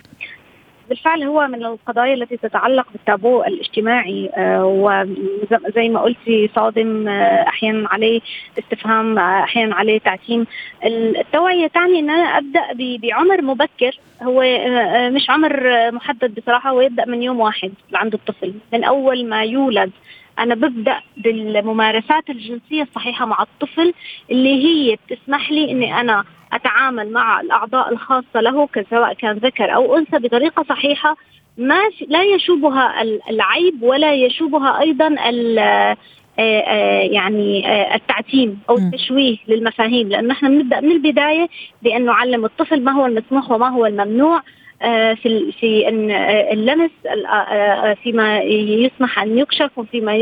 بالفعل 0.90 1.24
هو 1.24 1.48
من 1.48 1.66
القضايا 1.66 2.14
التي 2.14 2.38
تتعلق 2.38 2.88
بالتابو 2.92 3.44
الاجتماعي 3.44 4.30
آه، 4.38 4.66
وزي 4.66 5.90
ما 5.90 6.00
قلتي 6.00 6.50
صادم 6.56 7.08
آه، 7.08 7.48
أحيانا 7.48 7.90
عليه 7.90 8.22
استفهام 8.60 9.20
أحيانا 9.20 9.76
عليه 9.76 10.00
تعتيم 10.00 10.46
التوعية 10.86 11.68
تعني 11.68 12.00
إن 12.00 12.10
أنا 12.10 12.38
أبدأ 12.38 12.98
بعمر 12.98 13.42
مبكر. 13.42 14.00
هو 14.24 14.44
مش 15.10 15.30
عمر 15.30 15.92
محدد 15.92 16.36
بصراحة 16.36 16.70
هو 16.70 16.82
يبدأ 16.82 17.06
من 17.06 17.24
يوم 17.24 17.40
واحد 17.40 17.72
عند 17.94 18.14
الطفل 18.14 18.54
من 18.74 18.84
أول 18.84 19.26
ما 19.30 19.44
يولد. 19.44 19.92
أنا 20.40 20.56
ببدأ 20.56 21.00
بالممارسات 21.18 22.30
الجنسية 22.30 22.82
الصحيحة 22.82 23.26
مع 23.26 23.42
الطفل 23.42 23.94
اللي 24.32 24.64
هي 24.64 24.96
بتسمح 24.96 25.52
لي 25.52 25.72
إني 25.72 26.00
أنا 26.00 26.24
أتعامل 26.54 27.12
مع 27.12 27.42
الأعضاء 27.42 27.94
الخاصة 27.94 28.42
له 28.42 28.70
سواء 28.90 29.14
كان 29.14 29.38
ذكر 29.38 29.76
أو 29.76 29.98
أنثى 29.98 30.18
بطريقة 30.18 30.64
صحيحة 30.70 31.18
ما 31.58 31.82
لا 32.08 32.24
يشوبها 32.24 33.02
العيب 33.30 33.84
ولا 33.84 34.14
يشوبها 34.14 34.80
أيضا 34.80 35.16
آه، 35.20 35.98
آه، 36.40 37.02
يعني 37.02 37.68
آه، 37.68 37.96
التعتيم 37.96 38.60
أو 38.70 38.78
التشويه 38.78 39.38
للمفاهيم. 39.48 40.10
لأنه 40.10 40.34
إحنا 40.34 40.50
بنبدا 40.50 40.80
من 40.80 40.92
البداية 40.92 41.48
بأن 41.82 42.06
نعلم 42.06 42.46
الطفل 42.46 42.84
ما 42.84 42.92
هو 42.92 43.06
المسموح 43.06 43.52
وما 43.52 43.70
هو 43.70 43.86
الممنوع. 43.86 44.42
في 45.16 45.52
في 45.60 45.90
ان 45.90 46.12
اللمس 46.52 46.92
فيما 48.04 48.40
يسمح 48.42 49.20
أن 49.20 49.38
يكشف 49.38 49.72
وفيما 49.78 50.16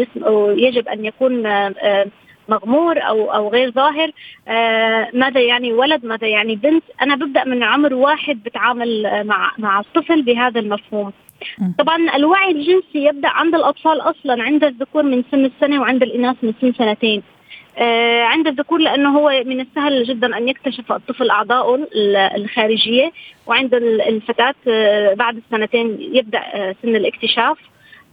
يجب 0.58 0.88
أن 0.88 1.06
يكون 1.06 1.44
مغمور 2.50 3.00
أو 3.00 3.34
أو 3.34 3.50
غير 3.50 3.72
ظاهر. 3.72 4.12
ماذا 5.14 5.42
يعني 5.42 5.74
ولد 5.74 6.06
ماذا 6.06 6.28
يعني 6.28 6.56
بنت؟ 6.56 6.84
أنا 7.02 7.16
ببدأ 7.16 7.44
من 7.44 7.64
عمر 7.64 7.94
واحد 7.94 8.44
بتعامل 8.44 9.22
مع 9.26 9.52
مع 9.58 9.80
الطفل 9.80 10.22
بهذا 10.22 10.60
المفهوم. 10.60 11.14
طبعا 11.80 12.16
الوعي 12.16 12.52
الجنسي 12.52 13.06
يبدأ 13.06 13.30
عند 13.30 13.56
الأطفال 13.56 14.02
أصلا 14.02 14.44
عند 14.44 14.64
الذكور 14.64 15.04
من 15.04 15.24
سن 15.32 15.46
السنة 15.46 15.82
وعند 15.82 16.04
الإناث 16.04 16.36
من 16.44 16.54
سن 16.62 16.74
سنتين. 16.74 17.20
آه 17.20 17.24
عند 18.24 18.48
الذكور 18.48 18.80
لأنه 18.80 19.20
هو 19.20 19.44
من 19.46 19.60
السهل 19.60 20.04
جدا 20.04 20.38
أن 20.38 20.50
يكتشف 20.50 20.92
الطفل 20.92 21.30
اعضائه 21.30 21.88
الخارجية 22.36 23.12
وعند 23.48 23.74
الفتاة 23.74 24.56
آه 24.68 25.14
بعد 25.14 25.38
السنتين 25.38 25.98
يبدأ 26.00 26.40
آه 26.40 26.76
سن 26.84 26.96
الاكتشاف. 26.96 27.58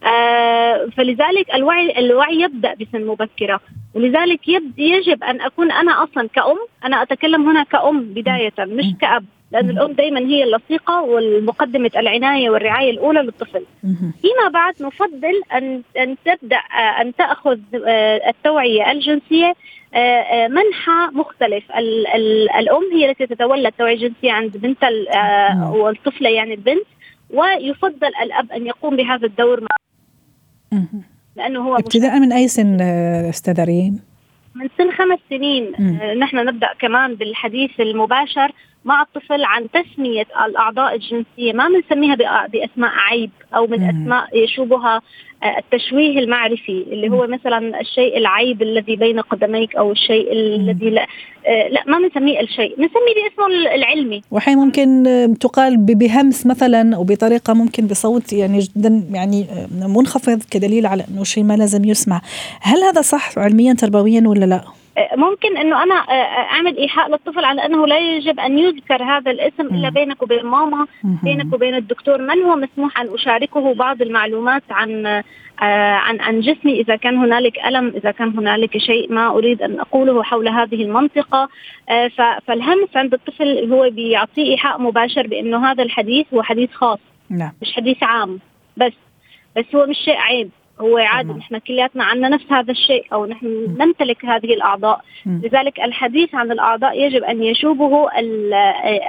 آه 0.04 0.88
فلذلك 0.96 1.54
الوعي 1.54 1.98
الوعي 1.98 2.40
يبدأ 2.40 2.74
بسن 2.74 3.06
مبكرة 3.06 3.60
ولذلك 3.94 4.40
يجب 4.78 5.24
أن 5.24 5.40
أكون 5.40 5.72
أنا 5.72 6.04
أصلا 6.04 6.28
كأم 6.28 6.56
أنا 6.84 7.02
أتكلم 7.02 7.48
هنا 7.48 7.62
كأم 7.62 8.00
بداية 8.00 8.52
مش 8.58 8.84
كأب. 9.00 9.24
لأن 9.52 9.70
الأم 9.70 9.92
دائما 9.92 10.20
هي 10.20 10.44
اللصيقة 10.44 11.02
والمقدمة 11.02 11.90
العناية 11.96 12.50
والرعاية 12.50 12.90
الأولى 12.90 13.20
للطفل. 13.20 13.64
فيما 14.22 14.48
بعد 14.52 14.74
نفضل 14.82 15.42
أن 15.52 15.82
أن 15.98 16.16
تبدأ 16.24 16.56
أن 17.00 17.14
تأخذ 17.14 17.58
آه، 17.86 18.28
التوعية 18.28 18.92
الجنسية 18.92 19.54
آه، 19.94 19.98
آه، 19.98 20.48
منحى 20.48 21.08
مختلف. 21.12 21.64
ال 21.76 22.06
ال 22.06 22.50
الأم 22.50 22.92
هي 22.92 23.10
التي 23.10 23.26
تتولى 23.26 23.68
التوعية 23.68 23.94
الجنسية 23.94 24.32
عند 24.32 24.56
بنت 24.56 24.84
والطفلة 25.72 26.30
يعني 26.30 26.54
البنت 26.54 26.86
ويفضل 27.30 28.10
الأب 28.22 28.52
أن 28.52 28.66
يقوم 28.66 28.96
بهذا 28.96 29.26
الدور 29.26 29.60
مع 29.60 29.68
لأنه 31.36 31.68
هو 31.68 31.76
ابتداء 31.76 32.18
من 32.18 32.32
أي 32.32 32.48
سن 32.48 32.80
أستاذ 33.28 33.64
ريم؟ 33.64 34.00
من 34.54 34.68
سن 34.78 34.90
خمس 34.90 35.18
سنين. 35.30 35.72
نحن 36.18 36.36
نبدأ 36.36 36.68
كمان 36.78 37.14
بالحديث 37.14 37.80
المباشر. 37.80 38.52
مع 38.84 39.02
الطفل 39.02 39.44
عن 39.44 39.66
تسمية 39.70 40.26
الأعضاء 40.46 40.94
الجنسية 40.94 41.52
ما 41.52 41.68
بنسميها 41.68 42.14
بأسماء 42.46 42.90
عيب 42.90 43.30
أو 43.54 43.66
من 43.66 43.82
أسماء 43.82 44.44
يشوبها 44.44 45.02
آه، 45.42 45.58
التشويه 45.58 46.18
المعرفي 46.18 46.84
اللي 46.92 47.08
هو 47.08 47.26
مثلا 47.26 47.80
الشيء 47.80 48.18
العيب 48.18 48.62
الذي 48.62 48.96
بين 48.96 49.20
قدميك 49.20 49.76
أو 49.76 49.92
الشيء 49.92 50.32
الذي 50.32 50.90
لا 50.90 51.06
آه، 51.46 51.68
لا 51.68 51.84
ما 51.86 51.98
بنسميه 51.98 52.40
الشيء 52.40 52.76
بنسميه 52.76 53.14
باسمه 53.14 53.74
العلمي. 53.74 54.22
وحين 54.30 54.58
ممكن 54.58 55.04
تقال 55.40 55.76
بهمس 55.76 56.46
مثلا 56.46 56.96
أو 56.96 57.04
بطريقة 57.04 57.54
ممكن 57.54 57.86
بصوت 57.86 58.32
يعني 58.32 58.58
جدا 58.58 59.02
يعني 59.12 59.46
آه، 59.50 59.86
منخفض 59.86 60.42
كدليل 60.50 60.86
على 60.86 61.04
أنه 61.10 61.24
شيء 61.24 61.44
ما 61.44 61.56
لازم 61.56 61.84
يسمع. 61.84 62.20
هل 62.60 62.78
هذا 62.78 63.02
صح 63.02 63.38
علميا 63.38 63.74
تربويا 63.74 64.22
ولا 64.26 64.44
لا؟ 64.44 64.64
ممكن 65.16 65.56
إنه 65.56 65.82
أنا 65.82 65.94
آه، 65.94 66.12
آه، 66.12 66.52
أعمل 66.52 66.76
إيحاء 66.76 67.10
للطفل 67.10 67.44
على 67.44 67.66
أنه 67.66 67.86
لا 67.86 67.98
يجب 67.98 68.40
أن 68.40 68.58
يذكر 68.58 69.02
هذا 69.02 69.30
الاسم 69.30 69.66
إلا 69.66 69.88
بينك 69.88 70.22
وبين 70.22 70.44
ماما 70.44 70.86
بينك 71.04 71.54
وبين 71.54 71.74
الدكتور. 71.74 72.22
من 72.22 72.42
هو 72.42 72.56
مسموح 72.56 73.00
أن 73.00 73.14
أشاركه 73.14 73.74
بعض 73.74 74.02
المعلومات 74.02 74.62
عن 74.70 75.06
آه، 75.06 75.22
عن 75.94 76.20
عن 76.20 76.40
جسمي 76.40 76.80
إذا 76.80 76.96
كان 76.96 77.16
هنالك 77.16 77.58
ألم 77.66 77.88
إذا 77.96 78.10
كان 78.10 78.38
هنالك 78.38 78.78
شيء 78.78 79.12
ما 79.12 79.28
أريد 79.28 79.62
أن 79.62 79.80
أقوله 79.80 80.22
حول 80.22 80.48
هذه 80.48 80.82
المنطقة. 80.82 81.48
فالهمس 82.46 82.96
عند 82.96 83.14
الطفل 83.14 83.72
هو 83.72 83.90
بيعطيه 83.90 84.50
إيحاء 84.50 84.82
مباشر 84.82 85.26
بأنه 85.26 85.70
هذا 85.70 85.82
الحديث 85.82 86.26
هو 86.34 86.42
حديث 86.42 86.70
خاص 86.72 86.98
نعم. 87.30 87.52
مش 87.62 87.72
حديث 87.72 88.02
عام 88.02 88.38
بس 88.76 88.92
بس 89.56 89.64
هو 89.74 89.86
مش 89.86 89.96
شيء 90.04 90.16
عيب. 90.16 90.50
هو 90.80 90.98
عادي 90.98 91.32
نحن 91.32 91.58
كلياتنا 91.58 92.04
عندنا 92.04 92.28
نفس 92.28 92.52
هذا 92.52 92.70
الشيء 92.72 93.06
أو 93.12 93.26
نحن 93.26 93.46
نمتلك 93.78 94.24
هذه 94.24 94.54
الأعضاء. 94.54 95.00
لذلك 95.26 95.80
الحديث 95.80 96.34
عن 96.34 96.52
الأعضاء 96.52 97.00
يجب 97.06 97.24
أن 97.24 97.42
يشوبه 97.42 98.08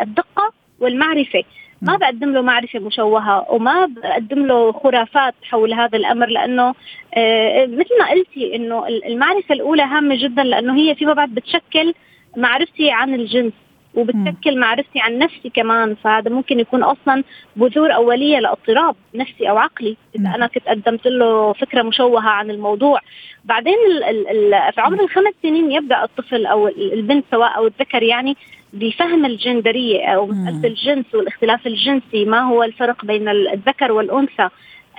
الدقة 0.01 0.53
والمعرفة. 0.79 1.43
ما 1.81 1.95
بقدم 1.97 2.33
له 2.33 2.41
معرفة 2.41 2.79
مشوهة 2.79 3.45
وما 3.51 3.85
بقدم 3.85 4.45
له 4.45 4.71
خرافات 4.71 5.33
حول 5.43 5.73
هذا 5.73 5.97
الأمر 5.97 6.27
لأنه 6.27 6.75
آه، 7.15 7.65
مثل 7.65 7.99
ما 7.99 8.09
قلتي 8.09 8.55
أنه 8.55 8.87
المعرفة 8.87 9.53
الأولى 9.55 9.83
هامة 9.83 10.15
جدا 10.23 10.43
لأنه 10.43 10.75
هي 10.75 10.95
فيما 10.95 11.13
بعد 11.13 11.29
بتشكل 11.35 11.93
معرفتي 12.37 12.91
عن 12.91 13.13
الجنس. 13.13 13.53
وبتشكل 13.95 14.59
معرفتي 14.59 14.99
عن 14.99 15.17
نفسي 15.17 15.49
كمان. 15.49 15.95
فهذا 15.95 16.31
ممكن 16.31 16.59
يكون 16.59 16.83
أصلا 16.83 17.23
بذور 17.55 17.95
أولية 17.95 18.39
لإضطراب 18.39 18.95
نفسي 19.15 19.49
أو 19.49 19.57
عقلي. 19.57 19.97
إذا 20.15 20.35
أنا 20.35 20.47
كنت 20.47 20.67
قدمت 20.67 21.07
له 21.07 21.53
فكرة 21.53 21.81
مشوهة 21.81 22.29
عن 22.29 22.49
الموضوع. 22.51 22.99
بعدين 23.45 23.77
ال 23.87 24.03
ال 24.03 24.27
ال 24.53 24.73
في 24.73 24.81
عمر 24.81 25.03
الخمس 25.03 25.33
سنين 25.43 25.71
يبدأ 25.71 26.03
الطفل 26.03 26.45
أو 26.45 26.67
البنت 26.67 27.25
سواء 27.31 27.57
أو 27.57 27.67
الذكر 27.67 28.03
يعني 28.03 28.37
بفهم 28.73 29.25
الجندرية 29.25 30.05
أو 30.05 30.25
مساله 30.25 30.67
الجنس 30.67 31.05
والاختلاف 31.13 31.67
الجنسي. 31.67 32.25
ما 32.25 32.41
هو 32.41 32.63
الفرق 32.63 33.05
بين 33.05 33.29
الذكر 33.29 33.91
والأنثى؟ 33.91 34.49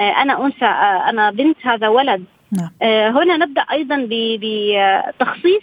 آه، 0.01 0.23
أنا 0.23 0.47
أنثى 0.47 0.65
آه، 0.65 1.11
أنا 1.11 1.31
بنت 1.31 1.57
هذا 1.63 1.89
ولد. 1.89 2.25
نعم. 2.52 2.71
آه، 2.83 3.11
هنا 3.11 3.37
نبدأ 3.37 3.61
أيضا 3.61 4.09
بتخصيص 4.11 5.62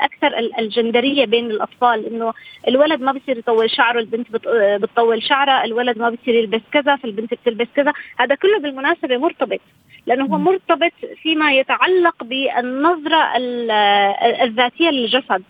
أكثر 0.00 0.38
الجندرية 0.58 1.24
بين 1.26 1.50
الأطفال 1.50 2.06
إنه 2.06 2.32
الولد 2.68 3.00
ما 3.00 3.12
بصير 3.12 3.38
يطول 3.38 3.70
شعره 3.70 4.00
البنت 4.00 4.26
بتطول 4.82 5.22
شعرها 5.22 5.64
الولد 5.64 5.98
ما 5.98 6.10
بصير 6.10 6.34
يلبس 6.34 6.60
كذا 6.72 6.96
فالبنت 6.96 7.34
بتلبس 7.34 7.66
كذا. 7.76 7.92
هذا 8.18 8.34
كله 8.34 8.58
بالمناسبة 8.58 9.16
مرتبط 9.16 9.60
لأنه 10.06 10.24
هو 10.24 10.38
مرتبط 10.38 10.92
فيما 11.22 11.52
يتعلق 11.52 12.24
بالنظرة 12.24 13.36
الذاتية 14.42 14.90
للجسد. 14.90 15.42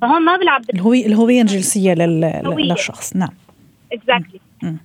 فهون 0.00 0.22
ما 0.22 0.36
بلعب 0.36 0.62
الهوية 0.74 1.06
الهوية 1.06 1.40
الجنسية 1.40 1.94
للشخص. 1.94 3.16
نعم. 3.16 3.30
exactly 3.92 4.40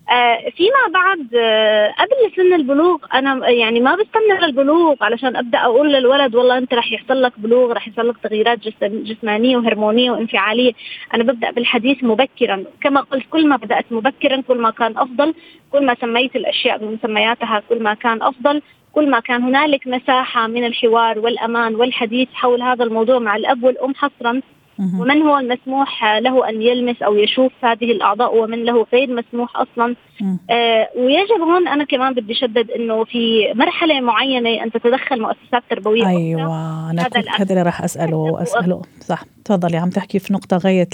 آه 0.10 0.50
فيما 0.58 0.94
بعد 0.94 1.28
آه 1.36 1.88
قبل 2.00 2.36
سن 2.36 2.54
البلوغ 2.54 2.98
أنا 3.14 3.50
يعني 3.50 3.80
ما 3.80 3.96
بستنى 3.96 4.48
للبلوغ 4.48 4.96
علشان 5.02 5.36
أبدأ 5.36 5.58
أقول 5.58 5.94
للولد 5.94 6.36
والله 6.36 6.58
أنت 6.58 6.74
رح 6.74 6.92
يحصل 6.92 7.22
لك 7.22 7.40
بلوغ 7.40 7.72
رح 7.72 7.88
يحصل 7.88 8.10
لك 8.10 8.18
تغييرات 8.24 8.60
جسمانية 8.84 9.58
وهرمونية 9.58 10.12
وانفعالية. 10.12 10.72
أنا 11.14 11.24
ببدأ 11.24 11.52
بالحديث 11.52 12.04
مبكرا. 12.04 12.64
كما 12.82 13.02
قلت 13.02 13.24
كل 13.30 13.48
ما 13.48 13.56
بدأت 13.56 13.86
مبكرا 13.92 14.42
كل 14.42 14.58
ما 14.58 14.70
كان 14.70 14.98
أفضل 14.98 15.34
كل 15.72 15.86
ما 15.86 15.96
سميت 16.02 16.36
الأشياء 16.36 16.78
بمسمياتها 16.78 17.64
كل 17.70 17.84
ما 17.84 17.94
كان 17.94 18.22
أفضل 18.22 18.62
كل 18.92 19.10
ما 19.10 19.20
كان 19.20 19.44
هنالك 19.44 19.88
مساحة 19.88 20.48
من 20.48 20.66
الحوار 20.66 21.20
والأمان 21.20 21.76
والحديث 21.76 22.28
حول 22.34 22.62
هذا 22.62 22.84
الموضوع 22.84 23.20
مع 23.20 23.36
الأب 23.36 23.64
والأم 23.64 23.94
حصرا. 23.96 24.42
ومن 25.00 25.22
هو 25.22 25.38
المسموح 25.38 26.18
له 26.18 26.50
أن 26.50 26.62
يلمس 26.62 27.02
أو 27.02 27.16
يشوف 27.16 27.52
هذه 27.62 27.92
الأعضاء 27.92 28.38
ومن 28.38 28.64
له 28.64 28.86
غير 28.94 29.16
مسموح 29.16 29.58
أصلا؟ 29.58 29.96
آه 30.50 30.90
ويجب 30.96 31.42
هون 31.42 31.68
أنا 31.68 31.84
كمان 31.84 32.14
بدي 32.14 32.34
شدد 32.34 32.72
إنه 32.72 33.04
في 33.04 33.54
مرحلة 33.56 34.02
معينة 34.02 34.64
أن 34.64 34.72
تتدخل 34.72 35.22
مؤسسات 35.22 35.64
تربوية 35.70 36.08
أيوه 36.08 36.92
أنا 36.92 37.04
كنت 37.04 37.30
هذا 37.30 37.50
اللي 37.50 37.62
راح 37.62 37.84
أسأله 37.84 38.42
أسأله. 38.44 38.82
صح 39.02 39.24
تفضلي 39.46 39.78
عم 39.78 39.90
تحكي 39.90 40.20
في 40.20 40.34
نقطة 40.34 40.58
غاية 40.58 40.88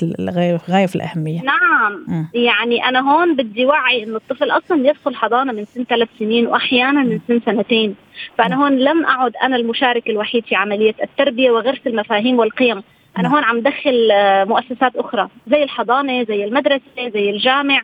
غاية 0.69 0.85
في 0.85 0.95
الأهمية. 0.95 1.41
نعم. 1.41 2.05
م. 2.07 2.25
يعني 2.33 2.85
أنا 2.85 3.11
هون 3.11 3.35
بدي 3.35 3.65
وعي 3.65 4.03
إنه 4.03 4.15
الطفل 4.15 4.51
أصلا 4.51 4.89
يدخل 4.89 5.15
حضانة 5.15 5.53
من 5.53 5.65
سن 5.65 5.83
ثلاث 5.83 6.09
سنين 6.19 6.47
واحيانا 6.47 7.03
من 7.03 7.19
سن 7.27 7.41
سنتين. 7.45 7.95
فأنا 8.37 8.63
هون 8.63 8.77
لم 8.77 9.05
أعد 9.05 9.33
أنا 9.43 9.55
المشارك 9.55 10.09
الوحيد 10.09 10.45
في 10.45 10.55
عملية 10.55 10.95
التربية 11.03 11.51
وغرس 11.51 11.87
المفاهيم 11.87 12.39
والقيم. 12.39 12.83
أنا. 13.19 13.35
هون 13.35 13.43
عم 13.43 13.59
دخل 13.59 14.09
آه، 14.11 14.43
مؤسسات 14.43 14.95
أخرى 14.95 15.29
زي 15.47 15.63
الحضانة 15.63 16.23
زي 16.23 16.43
المدرسة 16.45 17.09
زي 17.13 17.29
الجامع 17.29 17.81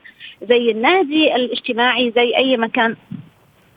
زي 0.49 0.71
النادي 0.71 1.35
الاجتماعي 1.35 2.11
زي 2.15 2.37
أي 2.37 2.57
مكان 2.57 2.95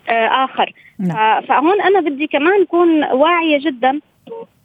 آه، 0.09 0.45
آخر 0.45 0.73
نعم. 0.99 1.41
ف- 1.43 1.47
فهون 1.47 1.81
أنا 1.81 2.01
بدي 2.01 2.27
كمان 2.27 2.63
أكون 2.63 3.05
واعية 3.05 3.59
جدا 3.61 4.01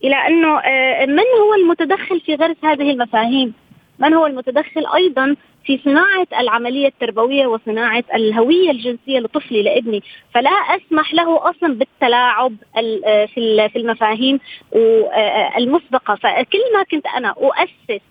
إلى 0.04 0.16
إنه 0.16 0.60
آه، 0.60 1.06
من 1.06 1.24
هو 1.42 1.54
المتدخل 1.64 2.20
في 2.22 2.36
غرس 2.36 2.56
هذه 2.64 2.92
المفاهيم 2.92 3.54
من 4.00 4.14
هو 4.14 4.26
المتدخل 4.26 4.86
أيضا 4.96 5.36
في 5.66 5.80
صناعة 5.86 6.28
العملية 6.40 6.88
التربوية 6.88 7.48
وصناعة 7.48 8.04
الهوية 8.16 8.72
الجنسية 8.72 9.20
لطفلي 9.20 9.64
لابني 9.64 10.04
فلا 10.34 10.50
أسمح 10.50 11.14
له 11.14 11.50
أصلا 11.50 11.74
بالتلاعب 11.74 12.56
ال- 12.78 13.06
آه، 13.06 13.26
في 13.26 13.40
ال- 13.40 13.70
في 13.70 13.80
المفاهيم 13.80 14.40
المسبقه 15.58 16.16
فكل 16.16 16.60
ما 16.76 16.84
كنت 16.92 17.06
أنا 17.18 17.30
أؤسس 17.30 18.02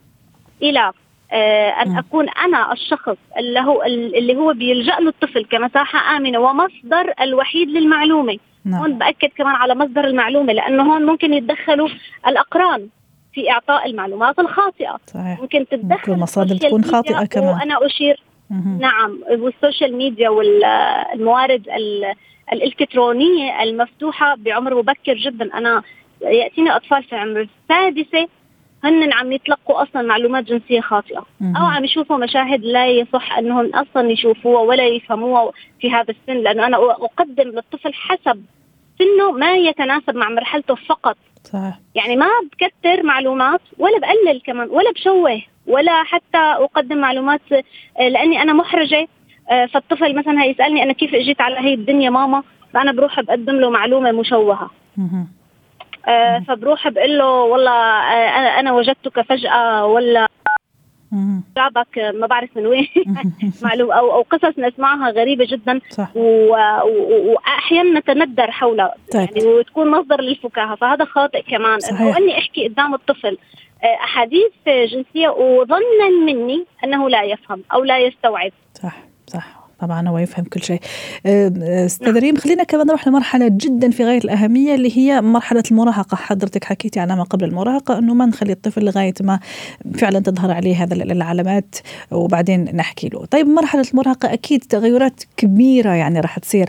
إلى 0.63 0.93
آه، 1.35 1.69
أن. 1.71 1.99
أكون 1.99 2.29
أنا 2.29 2.73
الشخص 2.73 3.17
اللي 3.39 3.61
هو 3.61 3.83
اللي 3.83 4.37
هو 4.37 4.53
بيلجأ 4.53 4.97
له 5.01 5.09
الطفل 5.09 5.45
كمساحة 5.45 6.17
آمنة 6.17 6.39
ومصدر 6.39 7.13
الوحيد 7.21 7.69
للمعلومة. 7.69 8.37
نعم. 8.65 8.81
هون 8.81 8.99
بأكد 8.99 9.29
كمان 9.37 9.55
على 9.55 9.75
مصدر 9.75 10.05
المعلومة 10.05 10.53
لأنه 10.53 10.95
هون 10.95 11.07
ممكن 11.07 11.33
يتدخلوا 11.35 11.89
الأقران. 12.27 12.89
في 13.35 13.51
إعطاء 13.51 13.87
المعلومات 13.91 14.39
الخاطئة. 14.39 14.97
صحيح. 15.07 15.41
ممكن 15.41 15.67
تتدخل 15.69 16.13
المصادر 16.13 16.57
تكون 16.57 16.85
خاطئة 16.85 17.25
كمان. 17.27 17.49
وأنا 17.49 17.87
أشير. 17.87 18.23
مهم. 18.51 18.79
نعم. 18.81 19.19
وال 19.31 19.47
social 19.47 19.97
media 19.97 20.29
والموارد 20.29 21.69
ال- 21.69 22.15
الإلكترونية 22.53 23.63
المفتوحة 23.63 24.35
بعمر 24.39 24.75
مبكر 24.75 25.15
جدا. 25.15 25.59
أنا 25.59 25.83
يأتيني 26.23 26.77
أطفال 26.77 27.03
في 27.05 27.17
عمر 27.17 27.41
السادسة 27.71 28.29
هن 28.85 29.13
عم 29.13 29.33
يتلقوا 29.33 29.83
أصلا 29.83 30.03
معلومات 30.03 30.45
جنسية 30.45 30.81
خاطئة. 30.81 31.27
مهم. 31.41 31.57
أو 31.57 31.67
عم 31.67 31.85
يشوفوا 31.85 32.17
مشاهد 32.17 32.65
لا 32.65 32.87
يصح 32.87 33.39
أنهم 33.39 33.71
أصلا 33.75 34.11
يشوفوها 34.11 34.61
ولا 34.63 34.87
يفهموها 34.87 35.53
في 35.81 35.91
هذا 35.91 36.11
السن. 36.11 36.43
لأنه 36.43 36.67
أنا 36.67 36.77
أقدم 36.77 37.43
للطفل 37.49 37.95
حسب 37.95 38.43
سنه 38.99 39.31
ما 39.33 39.55
يتناسب 39.57 40.15
مع 40.17 40.29
مرحلته 40.29 40.75
فقط. 40.75 41.17
صحيح 41.45 41.79
يعني 41.95 42.17
ما 42.17 42.27
بكتر 42.53 43.03
معلومات 43.03 43.61
ولا 43.79 43.99
بقلل 43.99 44.41
كمان 44.47 44.69
ولا 44.71 44.93
بشوه 44.93 45.43
ولا 45.67 46.03
حتى 46.05 46.39
أقدم 46.39 46.99
معلومات 46.99 47.41
آه، 48.01 48.09
لأني 48.09 48.43
أنا 48.43 48.53
محرجة 48.53 49.09
آه، 49.51 49.67
فالطفل 49.67 50.15
مثلا 50.17 50.43
هيسالني 50.43 50.83
أنا 50.83 50.93
كيف 50.93 51.15
إجيت 51.15 51.41
على 51.41 51.57
هي 51.59 51.75
الدنيا 51.75 52.11
ماما 52.11 52.43
فانا 52.75 52.93
بروح 52.93 53.21
بقدم 53.21 53.57
له 53.57 53.71
معلومة 53.71 54.13
مشوهة. 54.13 54.71
آه، 56.09 56.39
فبروح 56.49 56.89
بقول 56.89 57.19
له 57.19 57.43
والله 57.43 57.73
آه، 57.73 58.61
أنا 58.61 58.73
وجدتك 58.73 59.21
فجأة 59.21 59.87
ولا. 59.87 60.27
جابك 61.57 61.99
آه، 61.99 62.11
ما 62.11 62.27
بعرف 62.27 62.57
من 62.57 62.67
وين. 62.67 62.89
معلومه 63.63 63.95
أو 63.95 64.13
أو 64.13 64.23
قصص 64.23 64.59
نسمعها 64.59 65.11
غريبة 65.11 65.45
جدا. 65.45 65.81
واحيانا 66.15 67.99
نتندر 68.01 68.51
حولها. 68.51 68.95
طيب. 69.13 69.29
يعني 69.37 69.49
وتكون 69.49 69.91
مصدر 69.91 70.21
للفكاهة. 70.21 70.75
فهذا 70.75 71.05
خاطئ 71.05 71.43
كمان. 71.43 71.81
صحيح. 71.81 72.01
انه 72.01 72.19
إني 72.19 72.39
أحكي 72.39 72.69
قدام 72.69 72.95
الطفل. 72.95 73.39
آه، 73.85 74.05
أحاديث 74.05 74.53
جنسية 74.67 75.29
وظنا 75.29 76.09
مني 76.27 76.65
أنه 76.85 77.09
لا 77.11 77.23
يفهم 77.23 77.63
أو 77.75 77.85
لا 77.85 77.99
يستوعب. 77.99 78.53
صح 78.75 78.97
صح. 79.27 79.62
طبعا 79.83 80.09
هو 80.09 80.19
يفهم 80.19 80.45
كل 80.45 80.63
شيء. 80.63 80.81
أستاذ 81.27 82.19
ريم 82.19 82.37
خلينا 82.37 82.65
كمان 82.65 82.87
نروح 82.87 83.09
لمرحلة 83.09 83.49
جدا 83.49 83.91
في 83.91 84.05
غاية 84.05 84.19
الأهمية 84.19 84.75
اللي 84.75 84.99
هي 84.99 85.21
مرحلة 85.21 85.63
المراهقة. 85.71 86.17
حضرتك 86.17 86.65
حكيتي 86.65 87.01
عنها 87.01 87.17
ما 87.17 87.23
قبل 87.23 87.45
المراهقة 87.45 87.99
إنه 87.99 88.15
ما 88.15 88.27
نخلي 88.27 88.53
الطفل 88.53 88.85
لغاية 88.85 89.15
ما 89.21 89.41
فعلا 89.95 90.21
تظهر 90.21 90.51
عليه 90.51 90.83
هذا 90.83 90.95
العلامات 90.95 91.75
وبعدين 92.11 92.77
نحكي 92.77 93.09
له. 93.09 93.25
طيب 93.25 93.47
مرحلة 93.47 93.85
المراهقة 93.93 94.33
أكيد 94.33 94.61
تغيرات 94.61 95.21
كبيرة 95.37 95.91
يعني 95.91 96.21
راح 96.21 96.39
تصير 96.39 96.69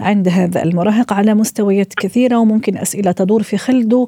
عند 0.00 0.28
هذا 0.28 0.62
المراهق 0.62 1.12
على 1.12 1.34
مستويات 1.34 1.94
كثيرة 1.94 2.36
وممكن 2.38 2.78
أسئلة 2.78 3.12
تدور 3.12 3.42
في 3.42 3.56
خلده 3.56 4.06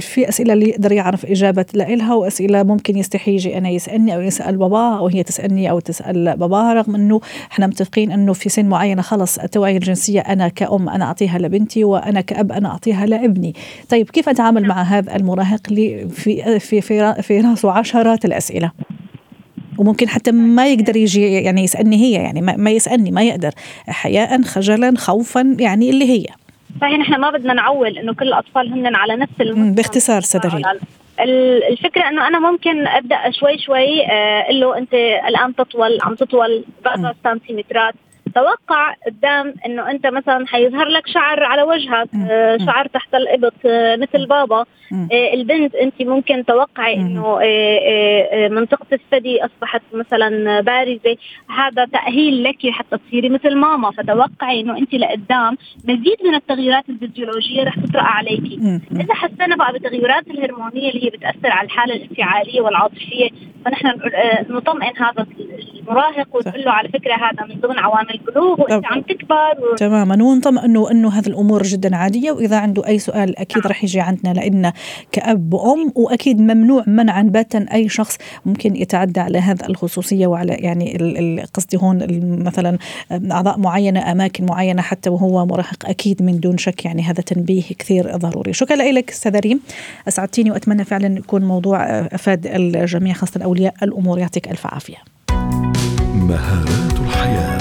في 0.00 0.28
أسئلة 0.28 0.52
اللي 0.52 0.68
يقدر 0.68 0.92
يعرف 0.92 1.26
إجابة 1.26 1.66
لها 1.74 2.14
وأسئلة 2.14 2.62
ممكن 2.62 2.98
يستحي 2.98 3.34
يجي 3.34 3.58
أنا 3.58 3.68
يسألني 3.68 4.14
أو 4.14 4.20
يسأل 4.20 4.56
باباه 4.56 4.98
أو 4.98 5.06
هي 5.06 5.22
تسألني 5.22 5.70
أو 5.70 5.80
تسأل 5.80 6.36
باباها 6.36 6.74
رغم 6.74 6.94
إنه 6.94 7.20
إحنا 7.52 7.66
متفقين 7.80 8.12
أنه 8.12 8.32
في 8.32 8.48
سن 8.48 8.66
معينة 8.66 9.02
خلص 9.02 9.38
التوعية 9.38 9.76
الجنسية 9.76 10.20
أنا 10.20 10.48
كأم 10.48 10.88
أنا 10.88 11.04
أعطيها 11.04 11.38
لبنتي 11.38 11.84
وأنا 11.84 12.20
كأب 12.20 12.52
أنا 12.52 12.68
أعطيها 12.68 13.06
لابني. 13.06 13.54
طيب 13.88 14.10
كيف 14.10 14.28
أتعامل 14.28 14.66
مع 14.66 14.82
هذا 14.82 15.16
المراهق 15.16 15.60
اللي 15.70 16.08
في 16.08 16.60
في 16.60 16.80
في, 16.80 17.22
في 17.22 17.40
رأسه 17.40 17.70
عشرات 17.72 18.24
الأسئلة؟ 18.24 18.70
وممكن 19.78 20.08
حتى 20.08 20.32
ما 20.32 20.66
يقدر 20.68 20.96
يجي 20.96 21.32
يعني 21.32 21.64
يسألني 21.64 21.96
هي 21.96 22.12
يعني 22.12 22.40
ما, 22.42 22.70
يسألني 22.70 23.10
ما 23.10 23.22
يقدر. 23.22 23.50
حياء 23.88 24.42
خجلا 24.42 24.94
خوفا 24.96 25.56
يعني 25.60 25.90
اللي 25.90 26.04
هي. 26.10 26.26
صحيح 26.80 26.98
نحن 26.98 27.20
ما 27.20 27.30
بدنا 27.30 27.54
نعول 27.54 27.98
إنه 27.98 28.14
كل 28.14 28.28
الأطفال 28.28 28.72
هن 28.72 28.94
على 28.94 29.16
نفس 29.16 29.32
باختصار 29.76 30.22
ال- 30.54 30.80
الفكرة 31.68 32.08
إنه 32.08 32.26
أنا 32.28 32.38
ممكن 32.38 32.86
أبدأ 32.86 33.30
شوي 33.30 33.58
شوي 33.58 34.06
أقول 34.06 34.60
له 34.60 34.78
أنت 34.78 34.94
الآن 35.28 35.54
تطول 35.54 35.98
عم 36.02 36.14
تطول 36.14 36.64
بعض 36.84 37.14
سنتيمترات. 37.24 37.94
توقع 38.34 38.94
قدام 39.06 39.54
إنه 39.66 39.90
أنت 39.90 40.06
مثلا 40.06 40.46
حيظهر 40.46 40.88
لك 40.88 41.06
شعر 41.06 41.42
على 41.44 41.62
وجهك. 41.62 42.08
آه،. 42.30 42.56
شعر 42.56 42.86
تحت 42.86 43.14
الإبط 43.14 43.54
آه، 43.66 43.96
مثل 43.96 44.26
بابا. 44.26 44.64
آه، 45.12 45.34
البنت 45.34 45.74
أنت 45.74 46.02
ممكن 46.02 46.44
توقعي. 46.44 46.94
إنه 46.94 47.38
منطقة 48.48 48.86
الثدي 48.92 49.44
أصبحت 49.44 49.82
مثلا 49.92 50.60
بارزة 50.60 51.16
هذا 51.56 51.84
تأهيل 51.84 52.44
لك 52.44 52.70
حتى 52.70 52.98
تصيري 52.98 53.28
مثل 53.28 53.54
ماما 53.56 53.90
فتوقعي 53.90 54.60
إنه 54.60 54.78
أنت 54.78 54.94
لقدام 54.94 55.56
مزيد 55.84 56.16
من 56.24 56.34
التغييرات 56.34 56.88
الفيزيولوجية 56.88 57.62
رح 57.64 57.74
تطرأ 57.74 58.02
عليكي. 58.02 58.80
إذا 58.92 59.14
حسينا 59.14 59.56
بقى 59.56 59.72
بالتغيرات 59.72 60.30
الهرمونية 60.30 60.90
اللي 60.90 61.04
هي 61.04 61.10
بتأثر 61.10 61.50
على 61.50 61.66
الحالة 61.66 61.94
الانفعالية 61.94 62.60
والعاطفية 62.60 63.28
فنحن 63.64 63.86
نقول- 63.86 64.14
آه، 64.14 64.52
نطمئن 64.52 64.92
هذا 64.96 65.26
المراهق 65.80 66.36
ونقول 66.36 66.64
له 66.64 66.70
على 66.70 66.88
فكرة 66.88 67.14
هذا 67.14 67.54
من 67.54 67.60
ضمن 67.60 67.78
عوامل 67.78 68.10
البلوغ 68.14 68.60
وانت. 68.60 68.86
عم 68.86 69.00
تكبر 69.00 69.72
و... 69.72 69.76
تماما. 69.76 70.24
ونطمئن 70.24 70.76
إنه 70.90 71.08
هذه 71.08 71.26
الأمور 71.26 71.62
جدا 71.62 71.96
عادية 71.96 72.30
وإذا 72.32 72.56
عنده 72.58 72.86
أي 72.86 72.98
سؤال 72.98 73.38
أكيد 73.38 73.66
رح 73.66 73.84
يجي 73.84 74.00
عندنا 74.00 74.32
لأن 74.32 74.72
كأب 75.12 75.54
وأم 75.54 75.92
وأكيد 75.96 76.40
ممنوع 76.40 76.84
منعا 76.86 77.22
باتا 77.22 77.66
أي 77.72 77.88
شخص 77.88 78.18
ممكن 78.46 78.76
يتعدى 78.76 79.20
على 79.20 79.38
هذا 79.38 79.66
الخصوصية 79.68 80.26
وعلى 80.26 80.52
يعني 80.52 80.96
قصدي 81.54 81.76
هون 81.76 82.06
مثلا 82.44 82.78
أعضاء 83.32 83.58
معينة 83.58 84.12
أماكن 84.12 84.46
معينة 84.46 84.82
حتى 84.82 85.10
وهو 85.10 85.46
مراهق 85.46 85.86
أكيد 85.88 86.22
من 86.22 86.40
دون 86.40 86.58
شك 86.58 86.84
يعني 86.84 87.02
هذا 87.02 87.22
تنبيه 87.22 87.62
كثير 87.78 88.16
ضروري. 88.16 88.52
شكرا 88.52 88.76
لك 88.76 89.10
أستاذ 89.10 89.38
ريم. 89.40 89.60
أسعدتيني 90.08 90.50
وأتمنى 90.50 90.84
فعلا 90.84 91.18
يكون 91.18 91.44
موضوع 91.44 91.82
أفاد 91.90 92.46
الجميع 92.46 93.14
خاصة 93.14 93.40
أولياء 93.50 93.74
الأمور. 93.82 94.18
يعطيك 94.18 94.48
ألف 94.48 94.66
عافية. 94.66 94.96
مهارات 96.14 96.92
الحياة. 97.00 97.60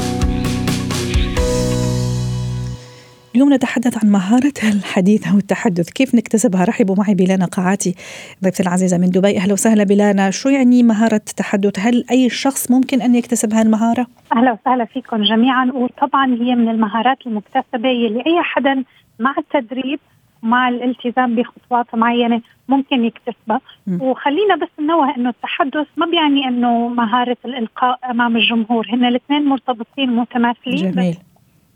اليوم 3.35 3.53
نتحدث 3.53 4.03
عن 4.03 4.11
مهارة 4.11 4.53
الحديث 4.63 5.27
أو 5.27 5.37
التحدث. 5.37 5.89
كيف 5.89 6.15
نكتسبها؟ 6.15 6.65
رحبوا 6.65 6.95
معي 6.95 7.15
بلانا 7.15 7.45
قاعاتي 7.45 7.95
ضيفتي 8.43 8.63
العزيزة 8.63 8.97
من 8.97 9.09
دبي. 9.09 9.37
أهلا 9.37 9.53
وسهلا 9.53 9.83
بلانا. 9.83 10.31
شو 10.31 10.49
يعني 10.49 10.83
مهارة 10.83 11.15
التحدث؟ 11.15 11.79
هل 11.79 12.05
أي 12.11 12.29
شخص 12.29 12.71
ممكن 12.71 13.01
أن 13.01 13.15
يكتسب 13.15 13.53
هذه 13.53 13.61
المهارة؟ 13.61 14.07
أهلا 14.35 14.57
وسهلا 14.61 14.85
فيكم 14.85 15.23
جميعا. 15.23 15.71
وطبعا 15.73 16.25
هي 16.25 16.55
من 16.55 16.69
المهارات 16.69 17.17
المكتسبة 17.27 17.89
يلي 17.89 18.19
أي 18.19 18.43
حدا 18.43 18.83
مع 19.19 19.35
التدريب 19.37 19.99
مع 20.43 20.69
الالتزام 20.69 21.35
بخطوات 21.35 21.95
معينة 21.95 22.41
ممكن 22.67 23.05
يكتسبها. 23.05 23.61
وخلينا 24.01 24.55
بس 24.55 24.67
ننوه 24.79 25.15
إنه 25.17 25.29
التحدث 25.29 25.87
ما 25.97 26.05
بيعني 26.05 26.47
إنه 26.47 26.87
مهارة 26.87 27.37
الإلقاء 27.45 27.99
أمام 28.11 28.35
الجمهور. 28.37 28.87
هن 28.89 29.05
الاثنين 29.05 29.45
مرتبطين 29.45 30.15
متماثلين. 30.15 30.91
جميل. 30.91 31.17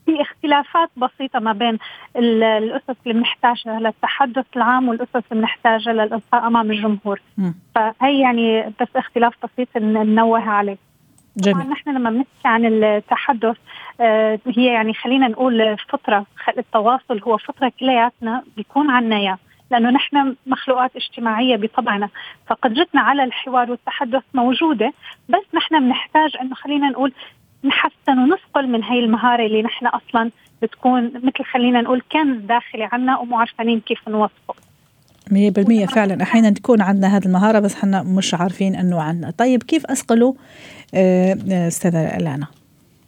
في 0.06 0.21
اختلافات 0.21 0.89
بسيطة 0.97 1.39
ما 1.39 1.54
بين 1.54 1.78
ال- 2.17 2.43
الأسس 2.43 2.95
اللي 3.06 3.13
بنحتاجها 3.19 3.80
للتحدث 3.80 4.45
العام 4.56 4.89
والأسس 4.89 5.15
اللي 5.32 5.41
بنحتاجها 5.41 5.93
للإلقاء 5.93 6.47
أمام 6.47 6.71
الجمهور. 6.71 7.21
م. 7.38 7.52
فهي 7.76 8.19
يعني 8.19 8.73
بس 8.82 8.88
اختلاف 8.95 9.34
بسيط 9.45 9.78
ننوه 9.78 10.49
عليه. 10.49 10.78
طبعا 11.41 11.54
جميل 11.54 11.69
نحن 11.69 11.89
لما 11.89 12.10
بنحكي 12.10 12.30
عن 12.46 12.65
التحدث 12.65 13.58
آه، 14.02 14.39
هي 14.48 14.65
يعني 14.65 14.93
خلينا 14.93 15.28
نقول 15.28 15.78
فطره 15.89 16.26
خ- 16.36 16.58
التواصل 16.58 17.19
هو 17.24 17.38
فطره 17.38 17.72
كلياتنا 17.80 18.43
بيكون 18.58 18.89
عنا 18.91 19.15
إياه 19.17 19.38
لأنه 19.72 19.89
نحن 19.89 20.36
مخلوقات 20.48 20.96
اجتماعية 20.96 21.56
بطبعنا. 21.56 22.10
فقدرتنا 22.48 23.02
على 23.02 23.24
الحوار 23.24 23.72
والتحدث 23.72 24.24
موجودة 24.34 24.93
بس 25.30 25.41
نحن 25.54 25.80
بنحتاج 25.80 26.38
إنه 26.41 26.56
خلينا 26.56 26.89
نقول 26.89 27.13
نحسن 27.63 28.19
ونثقل 28.19 28.67
من 28.67 28.84
هي 28.84 29.00
المهارة 29.00 29.46
اللي 29.46 29.62
نحن 29.62 29.88
أصلا 29.88 30.32
بتكون 30.62 31.04
مثل 31.24 31.43
خلينا 31.52 31.82
نقول 31.82 32.02
كنز 32.12 32.38
داخلي 32.38 32.89
عنا 32.91 33.17
ومو 33.17 33.46
كيف 33.86 34.10
نوصفه 34.10 34.54
مية 35.32 35.52
بالمية 35.52 35.86
فعلا. 35.86 36.24
أحيانا 36.24 36.50
تكون 36.50 36.82
عندنا 36.82 37.18
هذه 37.18 37.26
المهارة 37.26 37.60
بس 37.60 37.76
إحنا 37.76 38.04
مش 38.04 38.34
عارفين 38.34 38.76
أنه 38.76 39.02
عندنا. 39.02 39.32
طيب 39.32 39.64
كيف 39.64 39.86
أسقله 39.86 40.36
آه، 40.96 41.38
آه، 41.52 41.68
أستاذة 41.68 42.18
لانا 42.18 42.48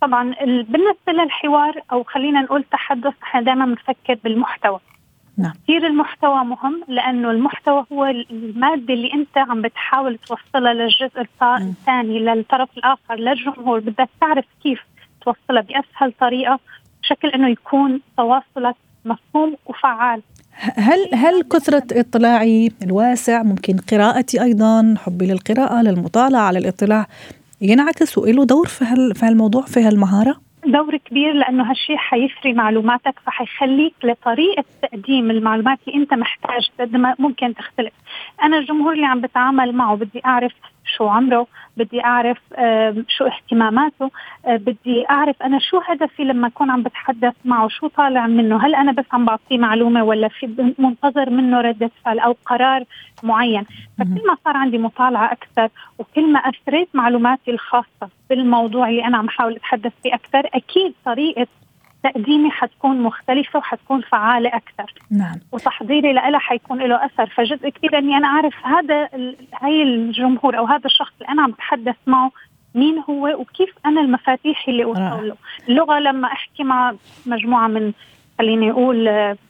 طبعا 0.01 0.33
بالنسبة 0.45 1.23
للحوار 1.23 1.81
أو 1.91 2.03
خلينا 2.03 2.41
نقول 2.41 2.63
تحدث 2.63 3.13
إحنا 3.23 3.41
دائما 3.41 3.65
بنفكر 3.65 4.17
بالمحتوى. 4.23 4.79
نعم. 5.37 5.53
كثير 5.63 5.87
المحتوى 5.87 6.43
مهم 6.43 6.83
لأنه 6.87 7.31
المحتوى 7.31 7.85
هو 7.91 8.05
المادة 8.05 8.93
اللي 8.93 9.13
أنت 9.13 9.37
عم 9.37 9.61
بتحاول 9.61 10.17
توصلها 10.17 10.73
للجزء 10.73 11.27
الثاني 11.43 12.19
للطرف 12.19 12.69
الآخر 12.77 13.15
للجمهور. 13.15 13.79
بدك 13.79 14.09
تعرف 14.21 14.45
كيف 14.63 14.79
توصلها 15.21 15.61
بأسهل 15.61 16.13
طريقة 16.19 16.59
بشكل 17.01 17.27
إنه 17.27 17.49
يكون 17.49 18.01
تواصلك 18.17 18.75
مفهوم 19.05 19.55
وفعال. 19.65 20.21
هل 20.59 21.09
هل 21.13 21.43
كثرة 21.43 21.83
اطلاعي 21.91 22.71
الواسع 22.83 23.43
ممكن 23.43 23.77
قراءتي 23.77 24.41
أيضا 24.41 24.95
حبي 24.97 25.25
للقراءة 25.25 25.81
للمطالعة 25.81 26.41
على 26.41 26.59
الاطلاع 26.59 27.07
ينعكس 27.61 28.17
وله 28.17 28.45
دور 28.45 28.67
في 28.67 28.85
في 29.15 29.25
هالموضوع 29.25 29.61
في 29.61 29.79
هالمهارة؟ 29.79 30.44
دور 30.67 30.97
كبير 30.97 31.33
لأنه 31.33 31.69
هالشيء 31.69 31.97
حيفري 31.97 32.53
معلوماتك 32.53 33.19
فحيخليك 33.25 33.93
لطريقة 34.03 34.63
تقديم 34.81 35.31
المعلومات 35.31 35.79
اللي 35.87 36.01
أنت 36.01 36.13
محتاج 36.13 36.69
قد 36.79 36.95
ما 36.95 37.15
ممكن 37.19 37.53
تختلف. 37.55 37.93
أنا 38.43 38.57
الجمهور 38.57 38.93
اللي 38.93 39.05
عم 39.05 39.21
بتعامل 39.21 39.73
معه 39.73 39.95
بدي 39.95 40.21
أعرف 40.25 40.53
شو 40.97 41.07
عمره 41.07 41.47
بدي 41.77 42.03
أعرف 42.03 42.37
شو 43.07 43.25
اهتماماته 43.25 44.11
آه، 44.45 44.55
بدي 44.55 45.09
أعرف 45.09 45.41
أنا 45.43 45.59
شو 45.59 45.79
هدفي 45.85 46.23
لما 46.23 46.47
أكون 46.47 46.71
عم 46.71 46.83
بتحدث 46.83 47.33
معه 47.45 47.67
شو 47.67 47.87
طالع 47.87 48.27
منه 48.27 48.65
هل 48.65 48.75
أنا 48.75 48.91
بس 48.91 49.05
عم 49.11 49.25
بعطيه 49.25 49.57
معلومة 49.57 50.03
ولا 50.03 50.27
في 50.27 50.73
منتظر 50.79 51.29
منه 51.29 51.61
ردة 51.61 51.91
فعل 52.05 52.19
أو 52.19 52.35
قرار 52.45 52.83
معين 53.23 53.65
فكل 53.97 54.27
ما 54.27 54.37
صار 54.45 54.57
عندي 54.57 54.77
مطالعة 54.77 55.31
أكثر 55.31 55.69
وكل 55.99 56.31
ما 56.31 56.39
أثريت 56.39 56.89
معلوماتي 56.93 57.51
الخاصة 57.51 58.09
بالموضوع 58.29 58.89
اللي 58.89 59.05
أنا 59.05 59.17
عم 59.17 59.27
احاول 59.27 59.55
أتحدث 59.55 59.91
فيه 60.03 60.13
أكثر. 60.13 60.49
أكيد 60.53 60.93
طريقة 61.05 61.47
تقديمي 62.03 62.51
حتكون 62.51 63.01
مختلفة 63.01 63.59
وحتكون 63.59 64.01
فعالة 64.01 64.49
أكثر. 64.49 64.93
نعم. 65.11 65.39
وتحضيري 65.51 66.13
لها 66.13 66.39
حيكون 66.39 66.79
له 66.79 67.05
أثر. 67.05 67.29
فجزء 67.29 67.69
كبير 67.69 67.97
أني 67.97 68.17
أنا 68.17 68.27
أعرف 68.27 68.65
هذا 68.65 69.09
هاي 69.61 69.83
الجمهور 69.83 70.57
أو 70.57 70.65
هذا 70.65 70.85
الشخص 70.85 71.13
اللي 71.21 71.31
أنا 71.31 71.41
عم 71.41 71.51
بتحدث 71.51 71.95
معه 72.07 72.31
مين 72.75 73.03
هو 73.09 73.27
وكيف 73.39 73.69
أنا 73.85 74.01
المفاتيح 74.01 74.67
اللي 74.67 74.83
أوصل 74.83 75.27
له. 75.27 75.35
اللغة 75.69 75.99
لما 75.99 76.27
أحكي 76.27 76.63
مع 76.63 76.95
مجموعة 77.25 77.67
من 77.67 77.91
خليني 78.39 78.71
أقول 78.71 79.09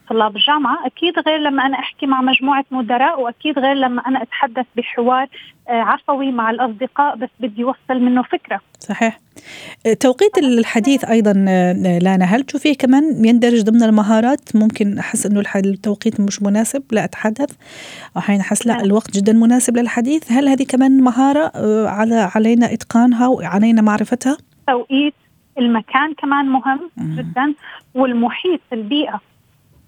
طلاب 0.10 0.36
الجامعة 0.36 0.86
أكيد 0.86 1.14
غير 1.28 1.38
لما 1.38 1.66
أنا 1.66 1.80
أحكي 1.80 2.06
مع 2.06 2.22
مجموعة 2.22 2.66
مدراء 2.72 3.22
وأكيد 3.22 3.60
غير 3.60 3.74
لما 3.74 4.02
أنا 4.08 4.22
أتحدث 4.22 4.66
بحوار 4.76 5.28
آه، 5.70 5.72
عفوي 5.72 6.32
مع 6.32 6.50
الأصدقاء 6.50 7.16
بس 7.16 7.30
بدي 7.40 7.64
أوصل 7.64 8.02
منه 8.02 8.24
فكرة. 8.24 8.60
صحيح. 8.80 9.20
توقيت 10.00 10.38
الحديث 10.38 11.06
أيضا 11.06 11.46
آه، 11.50 12.00
لانا 12.00 12.26
هل 12.26 12.44
تشوفيه 12.44 12.74
كمان 12.74 13.26
يندرج 13.26 13.62
ضمن 13.62 13.84
المهارات؟ 13.84 14.56
ممكن 14.56 14.98
أحس 15.00 15.26
إنه 15.26 15.44
التوقيت 15.56 16.20
مش 16.20 16.42
مناسب 16.42 16.84
لا 16.92 17.04
أتحدث. 17.04 17.52
أحيانا 18.18 18.42
أحس 18.42 18.68
لا. 18.68 18.84
الوقت 18.84 19.18
جدا 19.18 19.34
مناسب 19.34 19.78
للحديث. 19.78 20.32
هل 20.32 20.48
هذه 20.48 20.64
كمان 20.64 21.02
مهارة 21.02 21.52
آه، 21.56 21.88
على 21.88 22.30
علينا 22.36 22.74
إتقانها 22.74 23.28
وعلينا 23.28 23.82
معرفتها؟ 23.82 24.38
توقيت 24.68 25.14
المكان 25.58 26.14
كمان 26.14 26.46
مهم. 26.46 26.90
جدا. 26.98 27.54
والمحيط 27.96 28.62
البيئة 28.74 29.22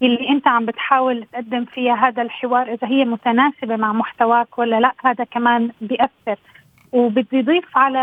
اللي 0.02 0.28
أنت 0.28 0.48
عم 0.48 0.66
بتحاول 0.66 1.24
تقدم 1.32 1.64
فيها 1.64 1.94
هذا 1.94 2.22
الحوار 2.22 2.72
إذا 2.72 2.88
هي 2.88 3.04
متناسبة 3.04 3.76
مع 3.76 3.92
محتواك 3.92 4.58
ولا 4.58 4.80
لأ 4.80 4.92
هذا 5.04 5.24
كمان 5.24 5.70
بيأثر. 5.80 6.38
وبدي 6.92 7.42
ضيف 7.42 7.76
على 7.76 7.98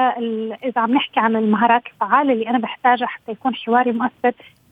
إذا 0.64 0.82
عم 0.82 0.94
نحكي 0.94 1.20
عن 1.20 1.36
المهارات 1.36 1.84
الفعالة 1.88 2.34
اللي 2.34 2.50
أنا 2.50 2.60
بحتاجها 2.60 3.08
حتى 3.08 3.32
يكون 3.32 3.56
حواري 3.56 3.92
مؤثر 3.92 4.32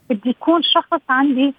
بدي 0.09 0.29
يكون 0.29 0.61
شخص 0.63 1.01
عندي 1.09 1.53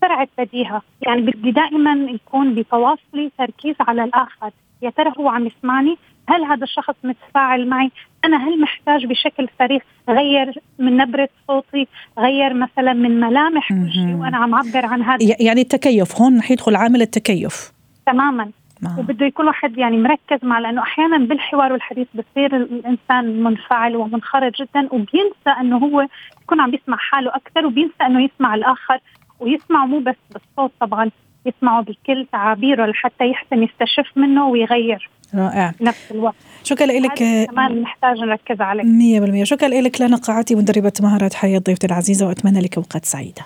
سرعة 0.00 0.28
بديهة. 0.38 0.82
يعني 1.02 1.20
بدي 1.20 1.50
دائما 1.50 1.92
يكون 2.10 2.54
بتواصلي 2.54 3.30
تركيز 3.38 3.76
على 3.80 4.04
الآخر. 4.04 4.50
يا 4.82 4.90
ترى 4.90 5.12
هو 5.18 5.28
عم 5.28 5.46
يسمعني؟ 5.46 5.96
هل 6.28 6.44
هذا 6.44 6.64
الشخص 6.64 6.94
متفاعل 7.04 7.68
معي؟ 7.68 7.90
أنا 8.24 8.48
هل 8.48 8.60
محتاج 8.60 9.06
بشكل 9.06 9.48
سريع 9.58 9.80
غير 10.08 10.60
من 10.78 10.96
نبرة 10.96 11.28
صوتي 11.48 11.86
غير 12.18 12.54
مثلا 12.54 12.92
من 12.92 13.20
ملامح 13.20 13.72
وجهي 13.72 14.14
وأنا 14.14 14.36
عم 14.36 14.54
اعبر 14.54 14.86
عن 14.86 15.02
هذا؟ 15.02 15.18
يعني 15.40 15.60
التكيف 15.60 16.20
هون 16.20 16.38
رح 16.38 16.50
يدخل 16.50 16.76
عامل 16.76 17.02
التكيف. 17.02 17.72
تماما. 18.06 18.50
آه. 18.86 18.98
وبده 18.98 19.26
يكون 19.26 19.46
واحد 19.46 19.78
يعني 19.78 19.96
مركز 19.96 20.38
مع 20.44 20.58
لأنه 20.58 20.82
أحيانا 20.82 21.18
بالحوار 21.18 21.72
والحديث 21.72 22.06
بصير 22.14 22.56
الإنسان 22.56 23.42
منفعل 23.42 23.96
ومنخرط 23.96 24.52
جدا 24.54 24.88
وبينسى 24.92 25.60
إنه 25.60 25.76
هو 25.76 26.06
يكون 26.42 26.60
عم 26.60 26.74
يسمع 26.74 26.96
حاله 26.96 27.30
أكثر 27.34 27.66
وبينسى 27.66 28.06
إنه 28.06 28.24
يسمع 28.24 28.54
الآخر 28.54 28.98
ويسمع 29.40 29.86
مو 29.86 29.98
بس 29.98 30.16
بالصوت 30.32 30.72
طبعا. 30.80 31.10
يسمعه 31.46 31.82
بكل 31.82 32.26
تعابيره 32.32 32.86
لحتى 32.86 33.24
يحسن 33.24 33.62
يستشف 33.62 34.16
منه 34.16 34.48
ويغير 34.48 35.10
رائع. 35.34 35.72
نفس 35.80 36.10
الوقت. 36.10 36.34
شكرا 36.64 36.86
لك. 36.86 37.18
كمان 37.50 37.82
نحتاج 37.82 38.18
نركز 38.18 38.60
عليه. 38.60 38.82
100% 38.82 39.44
شكرا 39.44 39.68
لك 39.68 40.00
لنا 40.00 40.16
قاعتي 40.16 40.54
مدربة 40.54 40.92
مهارات 41.00 41.34
حياة 41.34 41.58
ضيفتي 41.58 41.86
العزيزة 41.86 42.26
وأتمنى 42.26 42.60
لك 42.60 42.76
أوقات 42.76 43.04
سعيدة. 43.04 43.42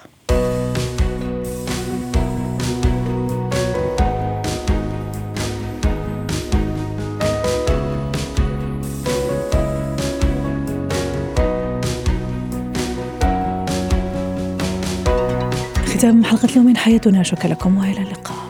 حلقة 16.25 16.49
اليوم 16.51 16.67
من 16.67 16.77
حياتنا. 16.77 17.23
شكرا 17.23 17.51
لكم 17.51 17.79
وإلى 17.79 18.03
اللقاء. 18.03 18.50